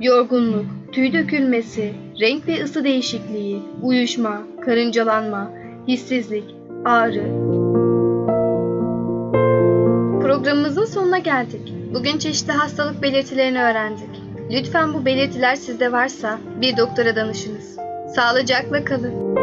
Yorgunluk, 0.01 0.67
tüy 0.93 1.13
dökülmesi, 1.13 1.95
renk 2.21 2.49
ve 2.49 2.65
ısı 2.65 2.85
değişikliği, 2.85 3.63
uyuşma, 3.83 4.43
karıncalanma, 4.65 5.51
hissizlik, 5.89 6.45
ağrı. 6.85 7.52
Programımızın 10.43 10.85
sonuna 10.85 11.19
geldik. 11.19 11.75
Bugün 11.95 12.19
çeşitli 12.19 12.53
hastalık 12.53 13.03
belirtilerini 13.03 13.63
öğrendik. 13.63 14.09
Lütfen 14.51 14.95
bu 14.95 15.05
belirtiler 15.05 15.57
sizde 15.57 15.93
varsa 15.93 16.39
bir 16.61 16.77
doktora 16.77 17.17
danışınız. 17.17 17.77
Sağlıcakla 18.17 18.85
kalın. 18.85 19.35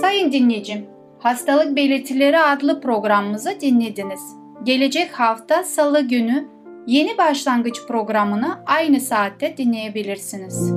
Sayın 0.00 0.32
dinleyicim, 0.32 0.86
Hastalık 1.18 1.76
Belirtileri 1.76 2.38
adlı 2.40 2.80
programımızı 2.80 3.60
dinlediniz. 3.60 4.20
Gelecek 4.62 5.12
hafta 5.12 5.62
Salı 5.62 6.00
günü 6.00 6.48
yeni 6.86 7.18
başlangıç 7.18 7.76
programını 7.88 8.58
aynı 8.66 9.00
saatte 9.00 9.56
dinleyebilirsiniz. 9.56 10.72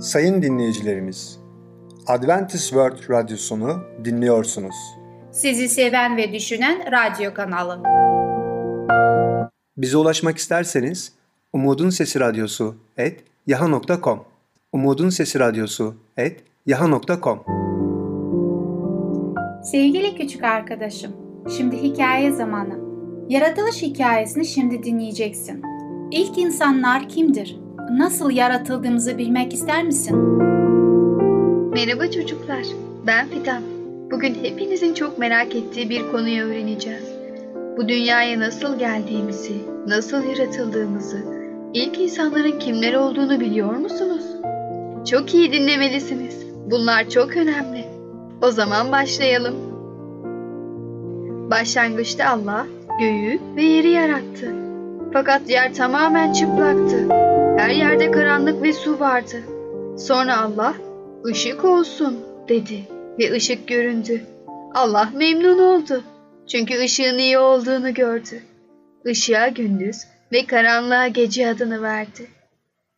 Sayın 0.00 0.42
dinleyicilerimiz, 0.42 1.40
Adventist 2.06 2.68
World 2.68 3.10
Radyosunu 3.10 3.76
dinliyorsunuz. 4.04 4.99
Sizi 5.32 5.68
seven 5.68 6.16
ve 6.16 6.32
düşünen 6.32 6.92
radyo 6.92 7.34
kanalı. 7.34 7.82
Bize 9.76 9.96
ulaşmak 9.96 10.38
isterseniz 10.38 11.12
Umutun 11.52 11.90
Sesi 11.90 12.20
Radyosu 12.20 12.76
et 12.96 13.20
yaha.com 13.46 14.24
Umutun 14.72 15.08
Sesi 15.08 15.40
Radyosu 15.40 15.94
et 16.16 16.40
yaha.com 16.66 17.44
Sevgili 19.64 20.14
küçük 20.16 20.44
arkadaşım, 20.44 21.12
şimdi 21.56 21.76
hikaye 21.82 22.32
zamanı. 22.32 22.78
Yaratılış 23.28 23.82
hikayesini 23.82 24.46
şimdi 24.46 24.82
dinleyeceksin. 24.82 25.62
İlk 26.10 26.38
insanlar 26.38 27.08
kimdir? 27.08 27.56
Nasıl 27.90 28.30
yaratıldığımızı 28.30 29.18
bilmek 29.18 29.52
ister 29.52 29.84
misin? 29.84 30.16
Merhaba 31.72 32.10
çocuklar. 32.10 32.64
Ben 33.06 33.28
Fidan. 33.28 33.79
Bugün 34.10 34.34
hepinizin 34.44 34.94
çok 34.94 35.18
merak 35.18 35.54
ettiği 35.54 35.90
bir 35.90 36.12
konuyu 36.12 36.44
öğreneceğiz. 36.44 37.04
Bu 37.76 37.88
dünyaya 37.88 38.40
nasıl 38.40 38.78
geldiğimizi, 38.78 39.56
nasıl 39.86 40.24
yaratıldığımızı, 40.24 41.18
ilk 41.74 41.98
insanların 42.00 42.58
kimler 42.58 42.94
olduğunu 42.94 43.40
biliyor 43.40 43.76
musunuz? 43.76 44.24
Çok 45.10 45.34
iyi 45.34 45.52
dinlemelisiniz. 45.52 46.46
Bunlar 46.70 47.08
çok 47.08 47.36
önemli. 47.36 47.84
O 48.42 48.50
zaman 48.50 48.92
başlayalım. 48.92 49.54
Başlangıçta 51.50 52.28
Allah 52.28 52.66
göğü 53.00 53.38
ve 53.56 53.62
yeri 53.62 53.90
yarattı. 53.90 54.54
Fakat 55.12 55.50
yer 55.50 55.74
tamamen 55.74 56.32
çıplaktı. 56.32 57.08
Her 57.58 57.70
yerde 57.70 58.10
karanlık 58.10 58.62
ve 58.62 58.72
su 58.72 59.00
vardı. 59.00 59.36
Sonra 59.98 60.40
Allah 60.40 60.74
ışık 61.24 61.64
olsun 61.64 62.16
dedi 62.48 62.99
ve 63.18 63.32
ışık 63.32 63.68
göründü. 63.68 64.26
Allah 64.74 65.10
memnun 65.14 65.58
oldu. 65.58 66.04
Çünkü 66.48 66.78
ışığın 66.80 67.18
iyi 67.18 67.38
olduğunu 67.38 67.94
gördü. 67.94 68.42
Işığa 69.04 69.48
gündüz 69.48 69.96
ve 70.32 70.46
karanlığa 70.46 71.08
gece 71.08 71.48
adını 71.48 71.82
verdi. 71.82 72.30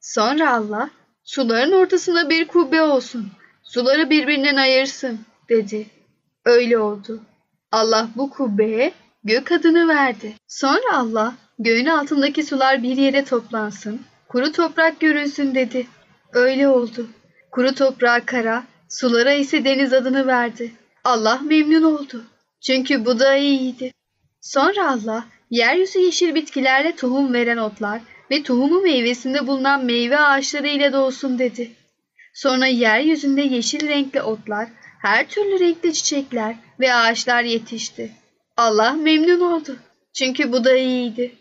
Sonra 0.01 0.55
Allah 0.55 0.91
suların 1.25 1.73
ortasına 1.73 2.31
bir 2.31 2.49
kubbe 2.49 2.83
olsun. 2.83 3.29
Suları 3.63 4.11
birbirinden 4.11 4.57
ayırsın 4.57 5.21
dedi. 5.49 5.87
Öyle 6.45 6.79
oldu. 6.79 7.21
Allah 7.73 8.09
bu 8.17 8.31
kubbeye 8.31 8.93
gök 9.25 9.53
adını 9.53 9.89
verdi. 9.89 10.35
Sonra 10.49 10.97
Allah 10.97 11.35
göğün 11.59 11.87
altındaki 11.87 12.43
sular 12.43 12.83
bir 12.83 12.97
yere 12.97 13.25
toplansın. 13.25 14.01
Kuru 14.29 14.53
toprak 14.53 15.01
görünsün 15.01 15.55
dedi. 15.55 15.87
Öyle 16.33 16.69
oldu. 16.69 17.07
Kuru 17.51 17.75
toprağa 17.75 18.21
kara, 18.27 18.65
sulara 18.93 19.33
ise 19.33 19.65
deniz 19.65 19.93
adını 19.93 20.27
verdi. 20.27 20.73
Allah 21.05 21.41
memnun 21.45 21.83
oldu. 21.83 22.25
Çünkü 22.61 23.05
bu 23.05 23.19
da 23.19 23.37
iyiydi. 23.37 23.93
Sonra 24.41 24.91
Allah 24.91 25.25
yeryüzü 25.51 25.99
yeşil 25.99 26.35
bitkilerle 26.35 26.97
tohum 26.97 27.35
veren 27.35 27.57
otlar 27.57 28.01
ve 28.31 28.43
tohumu 28.43 28.81
meyvesinde 28.81 29.47
bulunan 29.47 29.85
meyve 29.85 30.19
ağaçları 30.19 30.69
ile 30.69 30.93
dolsun 30.93 31.39
dedi. 31.39 31.71
Sonra 32.35 32.67
yeryüzünde 32.67 33.43
yeşil 33.43 33.89
renkli 33.89 34.23
otlar, 34.23 34.69
her 35.03 35.29
türlü 35.29 35.61
renkli 35.61 35.95
çiçekler 35.95 36.57
ve 36.81 36.95
ağaçlar 36.95 37.43
yetişti. 37.43 38.13
Allah 38.57 38.93
memnun 38.93 39.41
oldu. 39.41 39.77
Çünkü 40.15 40.53
bu 40.53 40.65
da 40.65 40.77
iyiydi. 40.77 41.35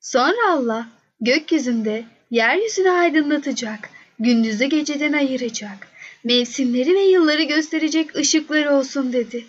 Sonra 0.00 0.50
Allah 0.50 0.86
gökyüzünde 1.20 2.04
yeryüzünü 2.30 2.90
aydınlatacak, 2.90 3.90
gündüzü 4.18 4.64
geceden 4.64 5.12
ayıracak, 5.12 5.93
mevsimleri 6.24 6.94
ve 6.94 7.02
yılları 7.02 7.42
gösterecek 7.42 8.16
ışıkları 8.16 8.76
olsun 8.76 9.12
dedi. 9.12 9.44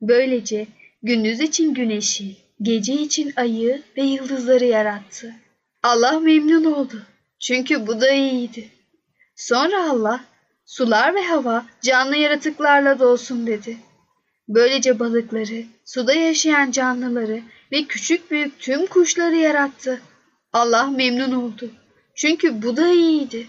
Böylece 0.00 0.66
gündüz 1.02 1.40
için 1.40 1.74
güneşi, 1.74 2.36
gece 2.62 2.94
için 2.94 3.32
ayı 3.36 3.82
ve 3.96 4.02
yıldızları 4.02 4.64
yarattı. 4.64 5.34
Allah 5.82 6.20
memnun 6.20 6.64
oldu. 6.64 7.02
Çünkü 7.40 7.86
bu 7.86 8.00
da 8.00 8.10
iyiydi. 8.10 8.68
Sonra 9.36 9.90
Allah 9.90 10.24
sular 10.66 11.14
ve 11.14 11.22
hava 11.22 11.66
canlı 11.82 12.16
yaratıklarla 12.16 12.98
dolsun 12.98 13.46
dedi. 13.46 13.76
Böylece 14.48 14.98
balıkları, 14.98 15.64
suda 15.84 16.12
yaşayan 16.14 16.70
canlıları 16.70 17.42
ve 17.72 17.84
küçük 17.84 18.30
büyük 18.30 18.60
tüm 18.60 18.86
kuşları 18.86 19.36
yarattı. 19.36 20.00
Allah 20.52 20.86
memnun 20.86 21.32
oldu. 21.32 21.70
Çünkü 22.14 22.62
bu 22.62 22.76
da 22.76 22.88
iyiydi. 22.92 23.46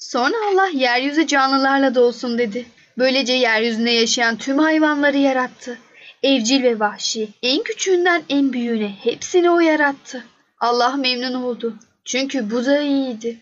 Sonra 0.00 0.34
Allah 0.50 0.68
yeryüzü 0.68 1.26
canlılarla 1.26 1.94
dolsun 1.94 2.38
dedi. 2.38 2.66
Böylece 2.98 3.32
yeryüzünde 3.32 3.90
yaşayan 3.90 4.36
tüm 4.36 4.58
hayvanları 4.58 5.16
yarattı. 5.16 5.78
Evcil 6.22 6.62
ve 6.62 6.80
vahşi, 6.80 7.28
en 7.42 7.62
küçüğünden 7.62 8.22
en 8.28 8.52
büyüğüne 8.52 8.88
hepsini 8.88 9.50
o 9.50 9.60
yarattı. 9.60 10.24
Allah 10.60 10.96
memnun 10.96 11.34
oldu. 11.34 11.76
Çünkü 12.04 12.50
bu 12.50 12.64
da 12.64 12.80
iyiydi. 12.80 13.40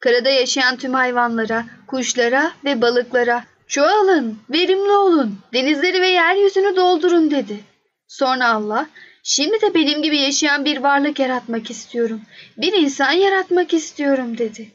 Karada 0.00 0.28
yaşayan 0.28 0.76
tüm 0.76 0.94
hayvanlara, 0.94 1.64
kuşlara 1.86 2.52
ve 2.64 2.82
balıklara 2.82 3.44
çoğalın, 3.66 4.38
verimli 4.50 4.92
olun, 4.92 5.38
denizleri 5.52 6.00
ve 6.00 6.08
yeryüzünü 6.08 6.76
doldurun 6.76 7.30
dedi. 7.30 7.60
Sonra 8.08 8.48
Allah, 8.48 8.86
şimdi 9.22 9.60
de 9.60 9.74
benim 9.74 10.02
gibi 10.02 10.18
yaşayan 10.18 10.64
bir 10.64 10.78
varlık 10.78 11.18
yaratmak 11.18 11.70
istiyorum. 11.70 12.20
Bir 12.56 12.72
insan 12.72 13.12
yaratmak 13.12 13.74
istiyorum 13.74 14.38
dedi. 14.38 14.70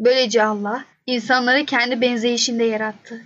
Böylece 0.00 0.42
Allah 0.42 0.84
insanları 1.06 1.66
kendi 1.66 2.00
benzeyişinde 2.00 2.64
yarattı. 2.64 3.22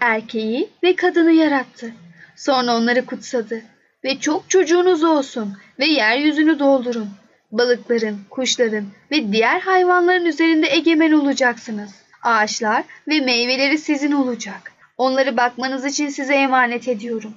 Erkeği 0.00 0.70
ve 0.82 0.96
kadını 0.96 1.32
yarattı. 1.32 1.92
Sonra 2.36 2.76
onları 2.76 3.06
kutsadı. 3.06 3.62
Ve 4.04 4.20
çok 4.20 4.50
çocuğunuz 4.50 5.04
olsun 5.04 5.56
ve 5.78 5.86
yeryüzünü 5.86 6.58
doldurun. 6.58 7.08
Balıkların, 7.52 8.18
kuşların 8.30 8.84
ve 9.10 9.32
diğer 9.32 9.60
hayvanların 9.60 10.24
üzerinde 10.24 10.66
egemen 10.70 11.12
olacaksınız. 11.12 11.90
Ağaçlar 12.22 12.84
ve 13.08 13.20
meyveleri 13.20 13.78
sizin 13.78 14.12
olacak. 14.12 14.72
Onları 14.96 15.36
bakmanız 15.36 15.84
için 15.84 16.08
size 16.08 16.34
emanet 16.34 16.88
ediyorum. 16.88 17.34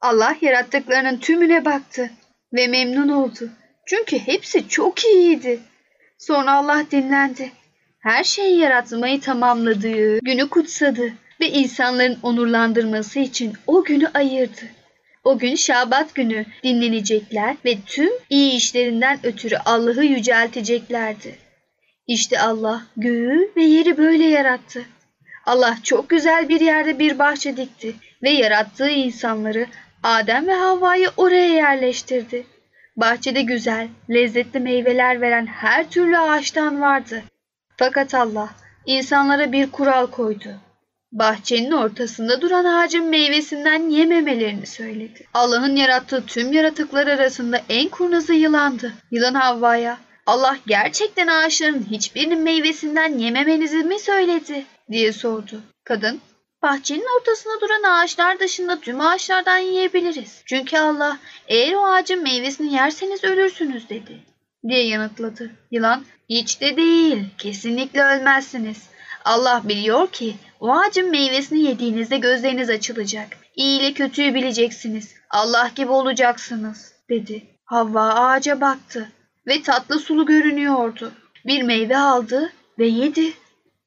Allah 0.00 0.36
yarattıklarının 0.40 1.16
tümüne 1.16 1.64
baktı 1.64 2.10
ve 2.52 2.66
memnun 2.66 3.08
oldu. 3.08 3.50
Çünkü 3.86 4.18
hepsi 4.18 4.68
çok 4.68 5.04
iyiydi. 5.04 5.60
Sonra 6.18 6.52
Allah 6.52 6.84
dinlendi. 6.90 7.52
Her 8.08 8.24
şeyi 8.24 8.58
yaratmayı 8.58 9.20
tamamladığı 9.20 10.18
günü 10.18 10.48
kutsadı 10.48 11.12
ve 11.40 11.48
insanların 11.48 12.18
onurlandırması 12.22 13.18
için 13.18 13.52
o 13.66 13.84
günü 13.84 14.08
ayırdı. 14.14 14.60
O 15.24 15.38
gün 15.38 15.54
Şabat 15.54 16.14
günü 16.14 16.44
dinlenecekler 16.64 17.56
ve 17.64 17.74
tüm 17.86 18.10
iyi 18.30 18.52
işlerinden 18.52 19.18
ötürü 19.22 19.56
Allah'ı 19.64 20.04
yücelteceklerdi. 20.04 21.38
İşte 22.06 22.40
Allah 22.40 22.82
göğü 22.96 23.52
ve 23.56 23.62
yeri 23.62 23.96
böyle 23.96 24.24
yarattı. 24.24 24.84
Allah 25.46 25.76
çok 25.82 26.08
güzel 26.10 26.48
bir 26.48 26.60
yerde 26.60 26.98
bir 26.98 27.18
bahçe 27.18 27.56
dikti 27.56 27.94
ve 28.22 28.30
yarattığı 28.30 28.90
insanları 28.90 29.66
Adem 30.02 30.46
ve 30.46 30.54
Havva'yı 30.54 31.10
oraya 31.16 31.48
yerleştirdi. 31.54 32.46
Bahçede 32.96 33.42
güzel, 33.42 33.88
lezzetli 34.10 34.60
meyveler 34.60 35.20
veren 35.20 35.46
her 35.46 35.90
türlü 35.90 36.18
ağaçtan 36.18 36.80
vardı. 36.80 37.22
Fakat 37.78 38.14
Allah 38.14 38.50
insanlara 38.86 39.52
bir 39.52 39.70
kural 39.70 40.06
koydu. 40.06 40.48
Bahçenin 41.12 41.72
ortasında 41.72 42.40
duran 42.40 42.64
ağacın 42.64 43.04
meyvesinden 43.04 43.90
yememelerini 43.90 44.66
söyledi. 44.66 45.26
Allah'ın 45.34 45.76
yarattığı 45.76 46.26
tüm 46.26 46.52
yaratıklar 46.52 47.06
arasında 47.06 47.60
en 47.68 47.88
kurnazı 47.88 48.34
yılandı. 48.34 48.92
Yılan 49.10 49.34
Havva'ya 49.34 49.98
Allah 50.26 50.56
gerçekten 50.66 51.26
ağaçların 51.26 51.86
hiçbirinin 51.90 52.40
meyvesinden 52.40 53.18
yememenizi 53.18 53.76
mi 53.76 53.98
söyledi 53.98 54.64
diye 54.90 55.12
sordu. 55.12 55.62
Kadın 55.84 56.20
Bahçenin 56.62 57.06
ortasında 57.18 57.60
duran 57.60 57.82
ağaçlar 57.82 58.40
dışında 58.40 58.80
tüm 58.80 59.00
ağaçlardan 59.00 59.58
yiyebiliriz. 59.58 60.42
Çünkü 60.46 60.78
Allah 60.78 61.18
eğer 61.48 61.72
o 61.72 61.86
ağacın 61.86 62.22
meyvesini 62.22 62.74
yerseniz 62.74 63.24
ölürsünüz 63.24 63.88
dedi. 63.88 64.18
Diye 64.68 64.86
yanıtladı. 64.86 65.50
Yılan 65.70 66.04
hiç 66.28 66.60
de 66.60 66.76
değil 66.76 67.24
kesinlikle 67.38 68.02
ölmezsiniz. 68.02 68.88
Allah 69.24 69.62
biliyor 69.64 70.08
ki 70.08 70.34
o 70.60 70.72
ağacın 70.72 71.10
meyvesini 71.10 71.60
yediğinizde 71.60 72.18
gözleriniz 72.18 72.70
açılacak. 72.70 73.28
İyi 73.56 73.80
ile 73.80 73.92
kötüyü 73.92 74.34
bileceksiniz. 74.34 75.14
Allah 75.30 75.70
gibi 75.74 75.90
olacaksınız 75.90 76.92
dedi. 77.08 77.46
Havva 77.64 78.14
ağaca 78.14 78.60
baktı 78.60 79.12
ve 79.46 79.62
tatlı 79.62 79.98
sulu 79.98 80.26
görünüyordu. 80.26 81.12
Bir 81.46 81.62
meyve 81.62 81.98
aldı 81.98 82.52
ve 82.78 82.86
yedi. 82.86 83.32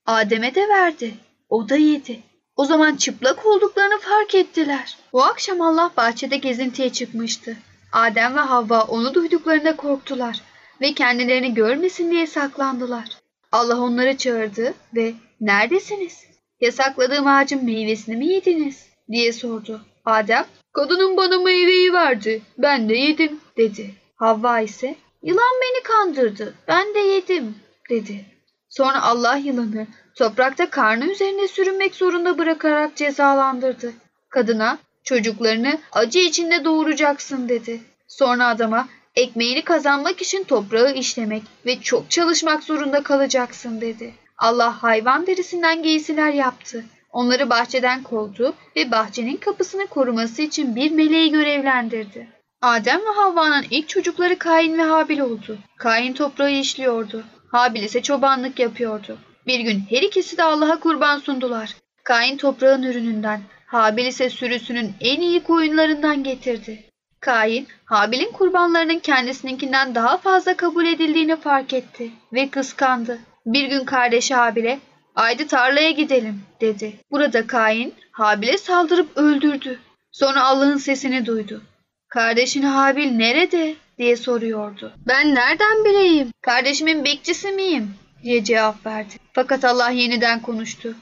Adem'e 0.05 0.55
de 0.55 0.69
verdi. 0.69 1.13
O 1.49 1.69
da 1.69 1.75
yedi. 1.75 2.19
O 2.55 2.65
zaman 2.65 2.95
çıplak 2.95 3.45
olduklarını 3.45 3.99
fark 3.99 4.35
ettiler. 4.35 4.97
O 5.13 5.21
akşam 5.21 5.61
Allah 5.61 5.91
bahçede 5.97 6.37
gezintiye 6.37 6.89
çıkmıştı. 6.89 7.57
Adem 7.91 8.35
ve 8.35 8.39
Havva 8.39 8.81
onu 8.81 9.13
duyduklarında 9.13 9.75
korktular 9.75 10.41
ve 10.81 10.93
kendilerini 10.93 11.53
görmesin 11.53 12.11
diye 12.11 12.27
saklandılar. 12.27 13.09
Allah 13.51 13.81
onları 13.81 14.17
çağırdı 14.17 14.73
ve 14.95 15.13
"Neredesiniz? 15.41 16.25
Yasakladığım 16.61 17.27
ağacın 17.27 17.65
meyvesini 17.65 18.15
mi 18.15 18.27
yediniz?" 18.27 18.85
diye 19.11 19.33
sordu. 19.33 19.81
Adem, 20.05 20.45
"Kadının 20.73 21.17
bana 21.17 21.39
meyveyi 21.39 21.93
verdi. 21.93 22.41
Ben 22.57 22.89
de 22.89 22.95
yedim." 22.95 23.39
dedi. 23.57 23.93
Havva 24.15 24.59
ise, 24.59 24.95
"Yılan 25.23 25.53
beni 25.61 25.83
kandırdı. 25.83 26.53
Ben 26.67 26.93
de 26.93 26.99
yedim." 26.99 27.55
dedi. 27.89 28.25
Sonra 28.69 29.01
Allah 29.01 29.35
yılanı 29.35 29.87
toprakta 30.15 30.69
karnı 30.69 31.11
üzerine 31.11 31.47
sürünmek 31.47 31.95
zorunda 31.95 32.37
bırakarak 32.37 32.95
cezalandırdı. 32.95 33.93
Kadına 34.29 34.77
çocuklarını 35.03 35.79
acı 35.91 36.19
içinde 36.19 36.65
doğuracaksın 36.65 37.49
dedi. 37.49 37.81
Sonra 38.07 38.47
adama 38.47 38.87
ekmeğini 39.15 39.61
kazanmak 39.61 40.21
için 40.21 40.43
toprağı 40.43 40.93
işlemek 40.93 41.43
ve 41.65 41.81
çok 41.81 42.11
çalışmak 42.11 42.63
zorunda 42.63 43.03
kalacaksın 43.03 43.81
dedi. 43.81 44.13
Allah 44.37 44.83
hayvan 44.83 45.27
derisinden 45.27 45.83
giysiler 45.83 46.33
yaptı. 46.33 46.85
Onları 47.11 47.49
bahçeden 47.49 48.03
kovdu 48.03 48.53
ve 48.75 48.91
bahçenin 48.91 49.37
kapısını 49.37 49.87
koruması 49.87 50.41
için 50.41 50.75
bir 50.75 50.91
meleği 50.91 51.31
görevlendirdi. 51.31 52.27
Adem 52.61 52.99
ve 52.99 53.09
Havva'nın 53.15 53.65
ilk 53.69 53.89
çocukları 53.89 54.37
Kain 54.37 54.77
ve 54.77 54.83
Habil 54.83 55.19
oldu. 55.19 55.57
Kain 55.77 56.13
toprağı 56.13 56.51
işliyordu. 56.51 57.23
Habil 57.51 57.83
ise 57.83 58.01
çobanlık 58.01 58.59
yapıyordu. 58.59 59.17
Bir 59.47 59.59
gün 59.59 59.83
her 59.89 60.01
ikisi 60.01 60.37
de 60.37 60.43
Allah'a 60.43 60.79
kurban 60.79 61.19
sundular. 61.19 61.75
Kain 62.03 62.37
toprağın 62.37 62.83
ürününden, 62.83 63.41
Habil 63.65 64.05
ise 64.05 64.29
sürüsünün 64.29 64.93
en 65.01 65.21
iyi 65.21 65.43
koyunlarından 65.43 66.23
getirdi. 66.23 66.90
Kain, 67.21 67.67
Habil'in 67.85 68.31
kurbanlarının 68.31 68.99
kendisininkinden 68.99 69.95
daha 69.95 70.17
fazla 70.17 70.57
kabul 70.57 70.85
edildiğini 70.85 71.35
fark 71.35 71.73
etti 71.73 72.11
ve 72.33 72.49
kıskandı. 72.49 73.19
Bir 73.45 73.65
gün 73.65 73.85
kardeşi 73.85 74.35
Habil'e, 74.35 74.79
haydi 75.13 75.47
tarlaya 75.47 75.91
gidelim 75.91 76.41
dedi. 76.61 76.93
Burada 77.11 77.47
Kain, 77.47 77.93
Habil'e 78.11 78.57
saldırıp 78.57 79.17
öldürdü. 79.17 79.79
Sonra 80.11 80.43
Allah'ın 80.43 80.77
sesini 80.77 81.25
duydu. 81.25 81.61
Kardeşin 82.07 82.63
Habil 82.63 83.11
nerede? 83.11 83.75
diye 83.97 84.17
soruyordu. 84.17 84.93
Ben 85.07 85.35
nereden 85.35 85.85
bileyim? 85.85 86.31
Kardeşimin 86.41 87.05
bekçisi 87.05 87.51
miyim? 87.51 87.93
diye 88.23 88.43
cevap 88.43 88.85
verdi. 88.85 89.13
Fakat 89.33 89.65
Allah 89.65 89.89
yeniden 89.89 90.41
konuştu. 90.41 90.95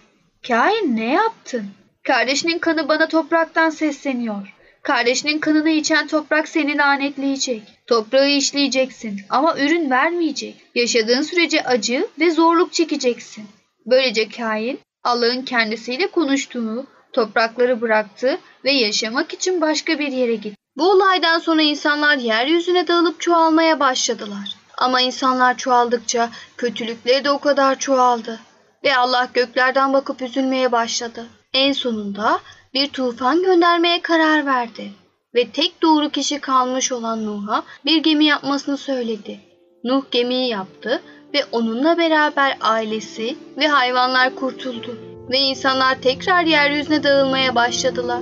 Kain 0.48 0.98
ne 0.98 1.14
yaptın? 1.14 1.66
Kardeşinin 2.04 2.60
kanı 2.60 2.88
bana 2.88 3.08
topraktan 3.08 3.70
sesleniyor. 3.70 4.59
Kardeşinin 4.84 5.40
kanını 5.40 5.70
içen 5.70 6.08
toprak 6.08 6.48
seni 6.48 6.78
lanetleyecek. 6.78 7.62
Toprağı 7.88 8.30
işleyeceksin 8.30 9.22
ama 9.30 9.58
ürün 9.58 9.90
vermeyecek. 9.90 10.56
Yaşadığın 10.76 11.22
sürece 11.22 11.64
acı 11.64 12.08
ve 12.20 12.32
zorluk 12.32 12.74
çekeceksin. 12.74 13.46
Böylece 13.86 14.30
Kain 14.30 14.80
Allah'ın 15.04 15.42
kendisiyle 15.42 16.08
konuştuğu 16.08 16.86
toprakları 17.14 17.82
bıraktı 17.82 18.40
ve 18.66 18.72
yaşamak 18.72 19.34
için 19.34 19.62
başka 19.62 20.00
bir 20.00 20.12
yere 20.12 20.36
gitti. 20.36 20.58
Bu 20.78 20.92
olaydan 20.92 21.40
sonra 21.40 21.62
insanlar 21.62 22.18
yeryüzüne 22.18 22.88
dağılıp 22.88 23.22
çoğalmaya 23.22 23.80
başladılar. 23.80 24.56
Ama 24.78 25.02
insanlar 25.02 25.58
çoğaldıkça 25.58 26.30
kötülükleri 26.58 27.24
de 27.24 27.32
o 27.32 27.40
kadar 27.40 27.80
çoğaldı. 27.80 28.40
Ve 28.84 28.96
Allah 28.96 29.30
göklerden 29.34 29.94
bakıp 29.94 30.22
üzülmeye 30.22 30.72
başladı. 30.72 31.26
En 31.54 31.72
sonunda 31.72 32.40
bir 32.74 32.88
tufan 32.88 33.44
göndermeye 33.44 34.02
karar 34.02 34.46
verdi. 34.46 34.92
Ve 35.36 35.50
tek 35.50 35.82
doğru 35.82 36.10
kişi 36.10 36.40
kalmış 36.40 36.92
olan 36.92 37.26
Nuh'a 37.26 37.64
bir 37.86 38.04
gemi 38.04 38.26
yapmasını 38.26 38.78
söyledi. 38.78 39.40
Nuh 39.84 40.04
gemiyi 40.12 40.50
yaptı 40.50 41.02
ve 41.34 41.46
onunla 41.52 41.98
beraber 41.98 42.58
ailesi 42.62 43.36
ve 43.58 43.68
hayvanlar 43.68 44.36
kurtuldu. 44.36 44.98
Ve 45.32 45.38
insanlar 45.38 46.02
tekrar 46.02 46.44
yeryüzüne 46.44 47.04
dağılmaya 47.04 47.56
başladılar. 47.56 48.22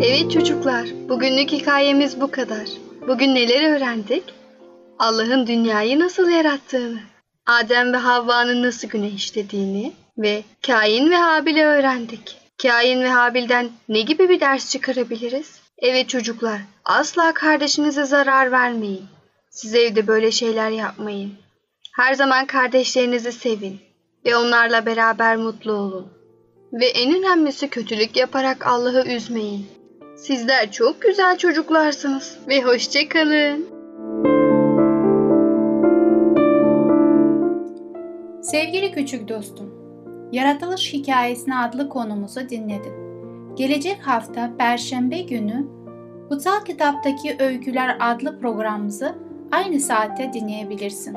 Evet 0.00 0.30
çocuklar, 0.30 0.88
bugünlük 1.08 1.52
hikayemiz 1.52 2.20
bu 2.20 2.30
kadar. 2.30 2.68
Bugün 3.08 3.34
neler 3.34 3.76
öğrendik? 3.76 4.24
Allah'ın 4.98 5.46
dünyayı 5.46 5.98
nasıl 5.98 6.28
yarattığını, 6.28 6.98
Adem 7.46 7.92
ve 7.92 7.96
Havva'nın 7.96 8.62
nasıl 8.62 8.88
günah 8.88 9.14
işlediğini 9.14 9.92
ve 10.18 10.42
Kain 10.66 11.10
ve 11.10 11.16
Habil'i 11.16 11.64
öğrendik. 11.64 12.36
Kain 12.62 13.00
ve 13.00 13.08
Habil'den 13.08 13.70
ne 13.88 14.00
gibi 14.00 14.28
bir 14.28 14.40
ders 14.40 14.70
çıkarabiliriz? 14.70 15.60
Evet 15.78 16.08
çocuklar, 16.08 16.60
asla 16.84 17.34
kardeşinize 17.34 18.04
zarar 18.04 18.52
vermeyin. 18.52 19.04
Siz 19.50 19.74
evde 19.74 20.06
böyle 20.06 20.30
şeyler 20.30 20.70
yapmayın. 20.70 21.32
Her 21.96 22.14
zaman 22.14 22.46
kardeşlerinizi 22.46 23.32
sevin 23.32 23.80
ve 24.26 24.36
onlarla 24.36 24.86
beraber 24.86 25.36
mutlu 25.36 25.72
olun. 25.72 26.12
Ve 26.72 26.86
en 26.86 27.18
önemlisi 27.18 27.68
kötülük 27.68 28.16
yaparak 28.16 28.66
Allah'ı 28.66 29.08
üzmeyin. 29.08 29.66
Sizler 30.16 30.72
çok 30.72 31.02
güzel 31.02 31.38
çocuklarsınız 31.38 32.38
ve 32.48 32.62
hoşçakalın. 32.62 33.66
Sevgili 38.42 38.92
küçük 38.92 39.28
dostum, 39.28 39.77
Yaratılış 40.32 40.92
Hikayesini 40.92 41.56
adlı 41.56 41.88
konumuzu 41.88 42.48
dinledin. 42.48 42.92
Gelecek 43.56 43.98
hafta 44.02 44.50
Perşembe 44.58 45.20
günü 45.20 45.66
Kutsal 46.28 46.64
Kitaptaki 46.64 47.36
Öyküler 47.40 47.96
adlı 48.00 48.40
programımızı 48.40 49.14
aynı 49.52 49.80
saatte 49.80 50.32
dinleyebilirsin. 50.32 51.16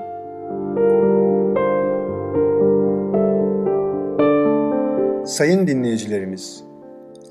Sayın 5.25 5.67
dinleyicilerimiz, 5.67 6.63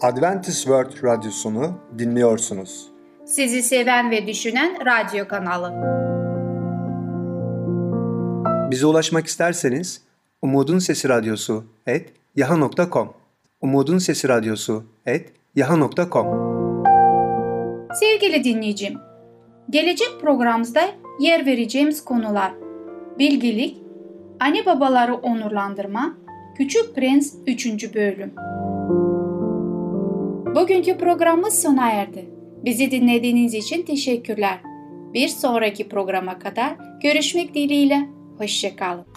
Adventist 0.00 0.62
World 0.62 1.04
Radyosunu 1.04 1.72
dinliyorsunuz. 1.98 2.90
Sizi 3.24 3.62
seven 3.62 4.10
ve 4.10 4.26
düşünen 4.26 4.76
radyo 4.86 5.28
kanalı. 5.28 5.72
Bize 8.70 8.86
ulaşmak 8.86 9.26
isterseniz 9.26 10.09
Umutun 10.42 10.78
Sesi 10.78 11.08
Radyosu 11.08 11.64
et 11.86 12.12
yaha.com 12.36 13.12
Umutun 13.60 13.98
Sesi 13.98 14.28
Radyosu 14.28 14.84
et 15.06 15.32
yaha.com 15.56 16.26
Sevgili 18.00 18.44
dinleyicim, 18.44 18.98
gelecek 19.70 20.20
programımızda 20.20 20.80
yer 21.20 21.46
vereceğimiz 21.46 22.04
konular 22.04 22.52
bilgilik, 23.18 23.76
anne 24.40 24.66
babaları 24.66 25.14
onurlandırma, 25.14 26.16
Küçük 26.56 26.94
Prens 26.94 27.34
3. 27.46 27.94
bölüm. 27.94 28.32
Bugünkü 30.54 30.98
programımız 30.98 31.62
sona 31.62 31.90
erdi. 31.90 32.30
Bizi 32.64 32.90
dinlediğiniz 32.90 33.54
için 33.54 33.82
teşekkürler. 33.82 34.58
Bir 35.14 35.28
sonraki 35.28 35.88
programa 35.88 36.38
kadar 36.38 36.76
görüşmek 37.02 37.54
dileğiyle. 37.54 38.08
Hoşçakalın. 38.38 39.09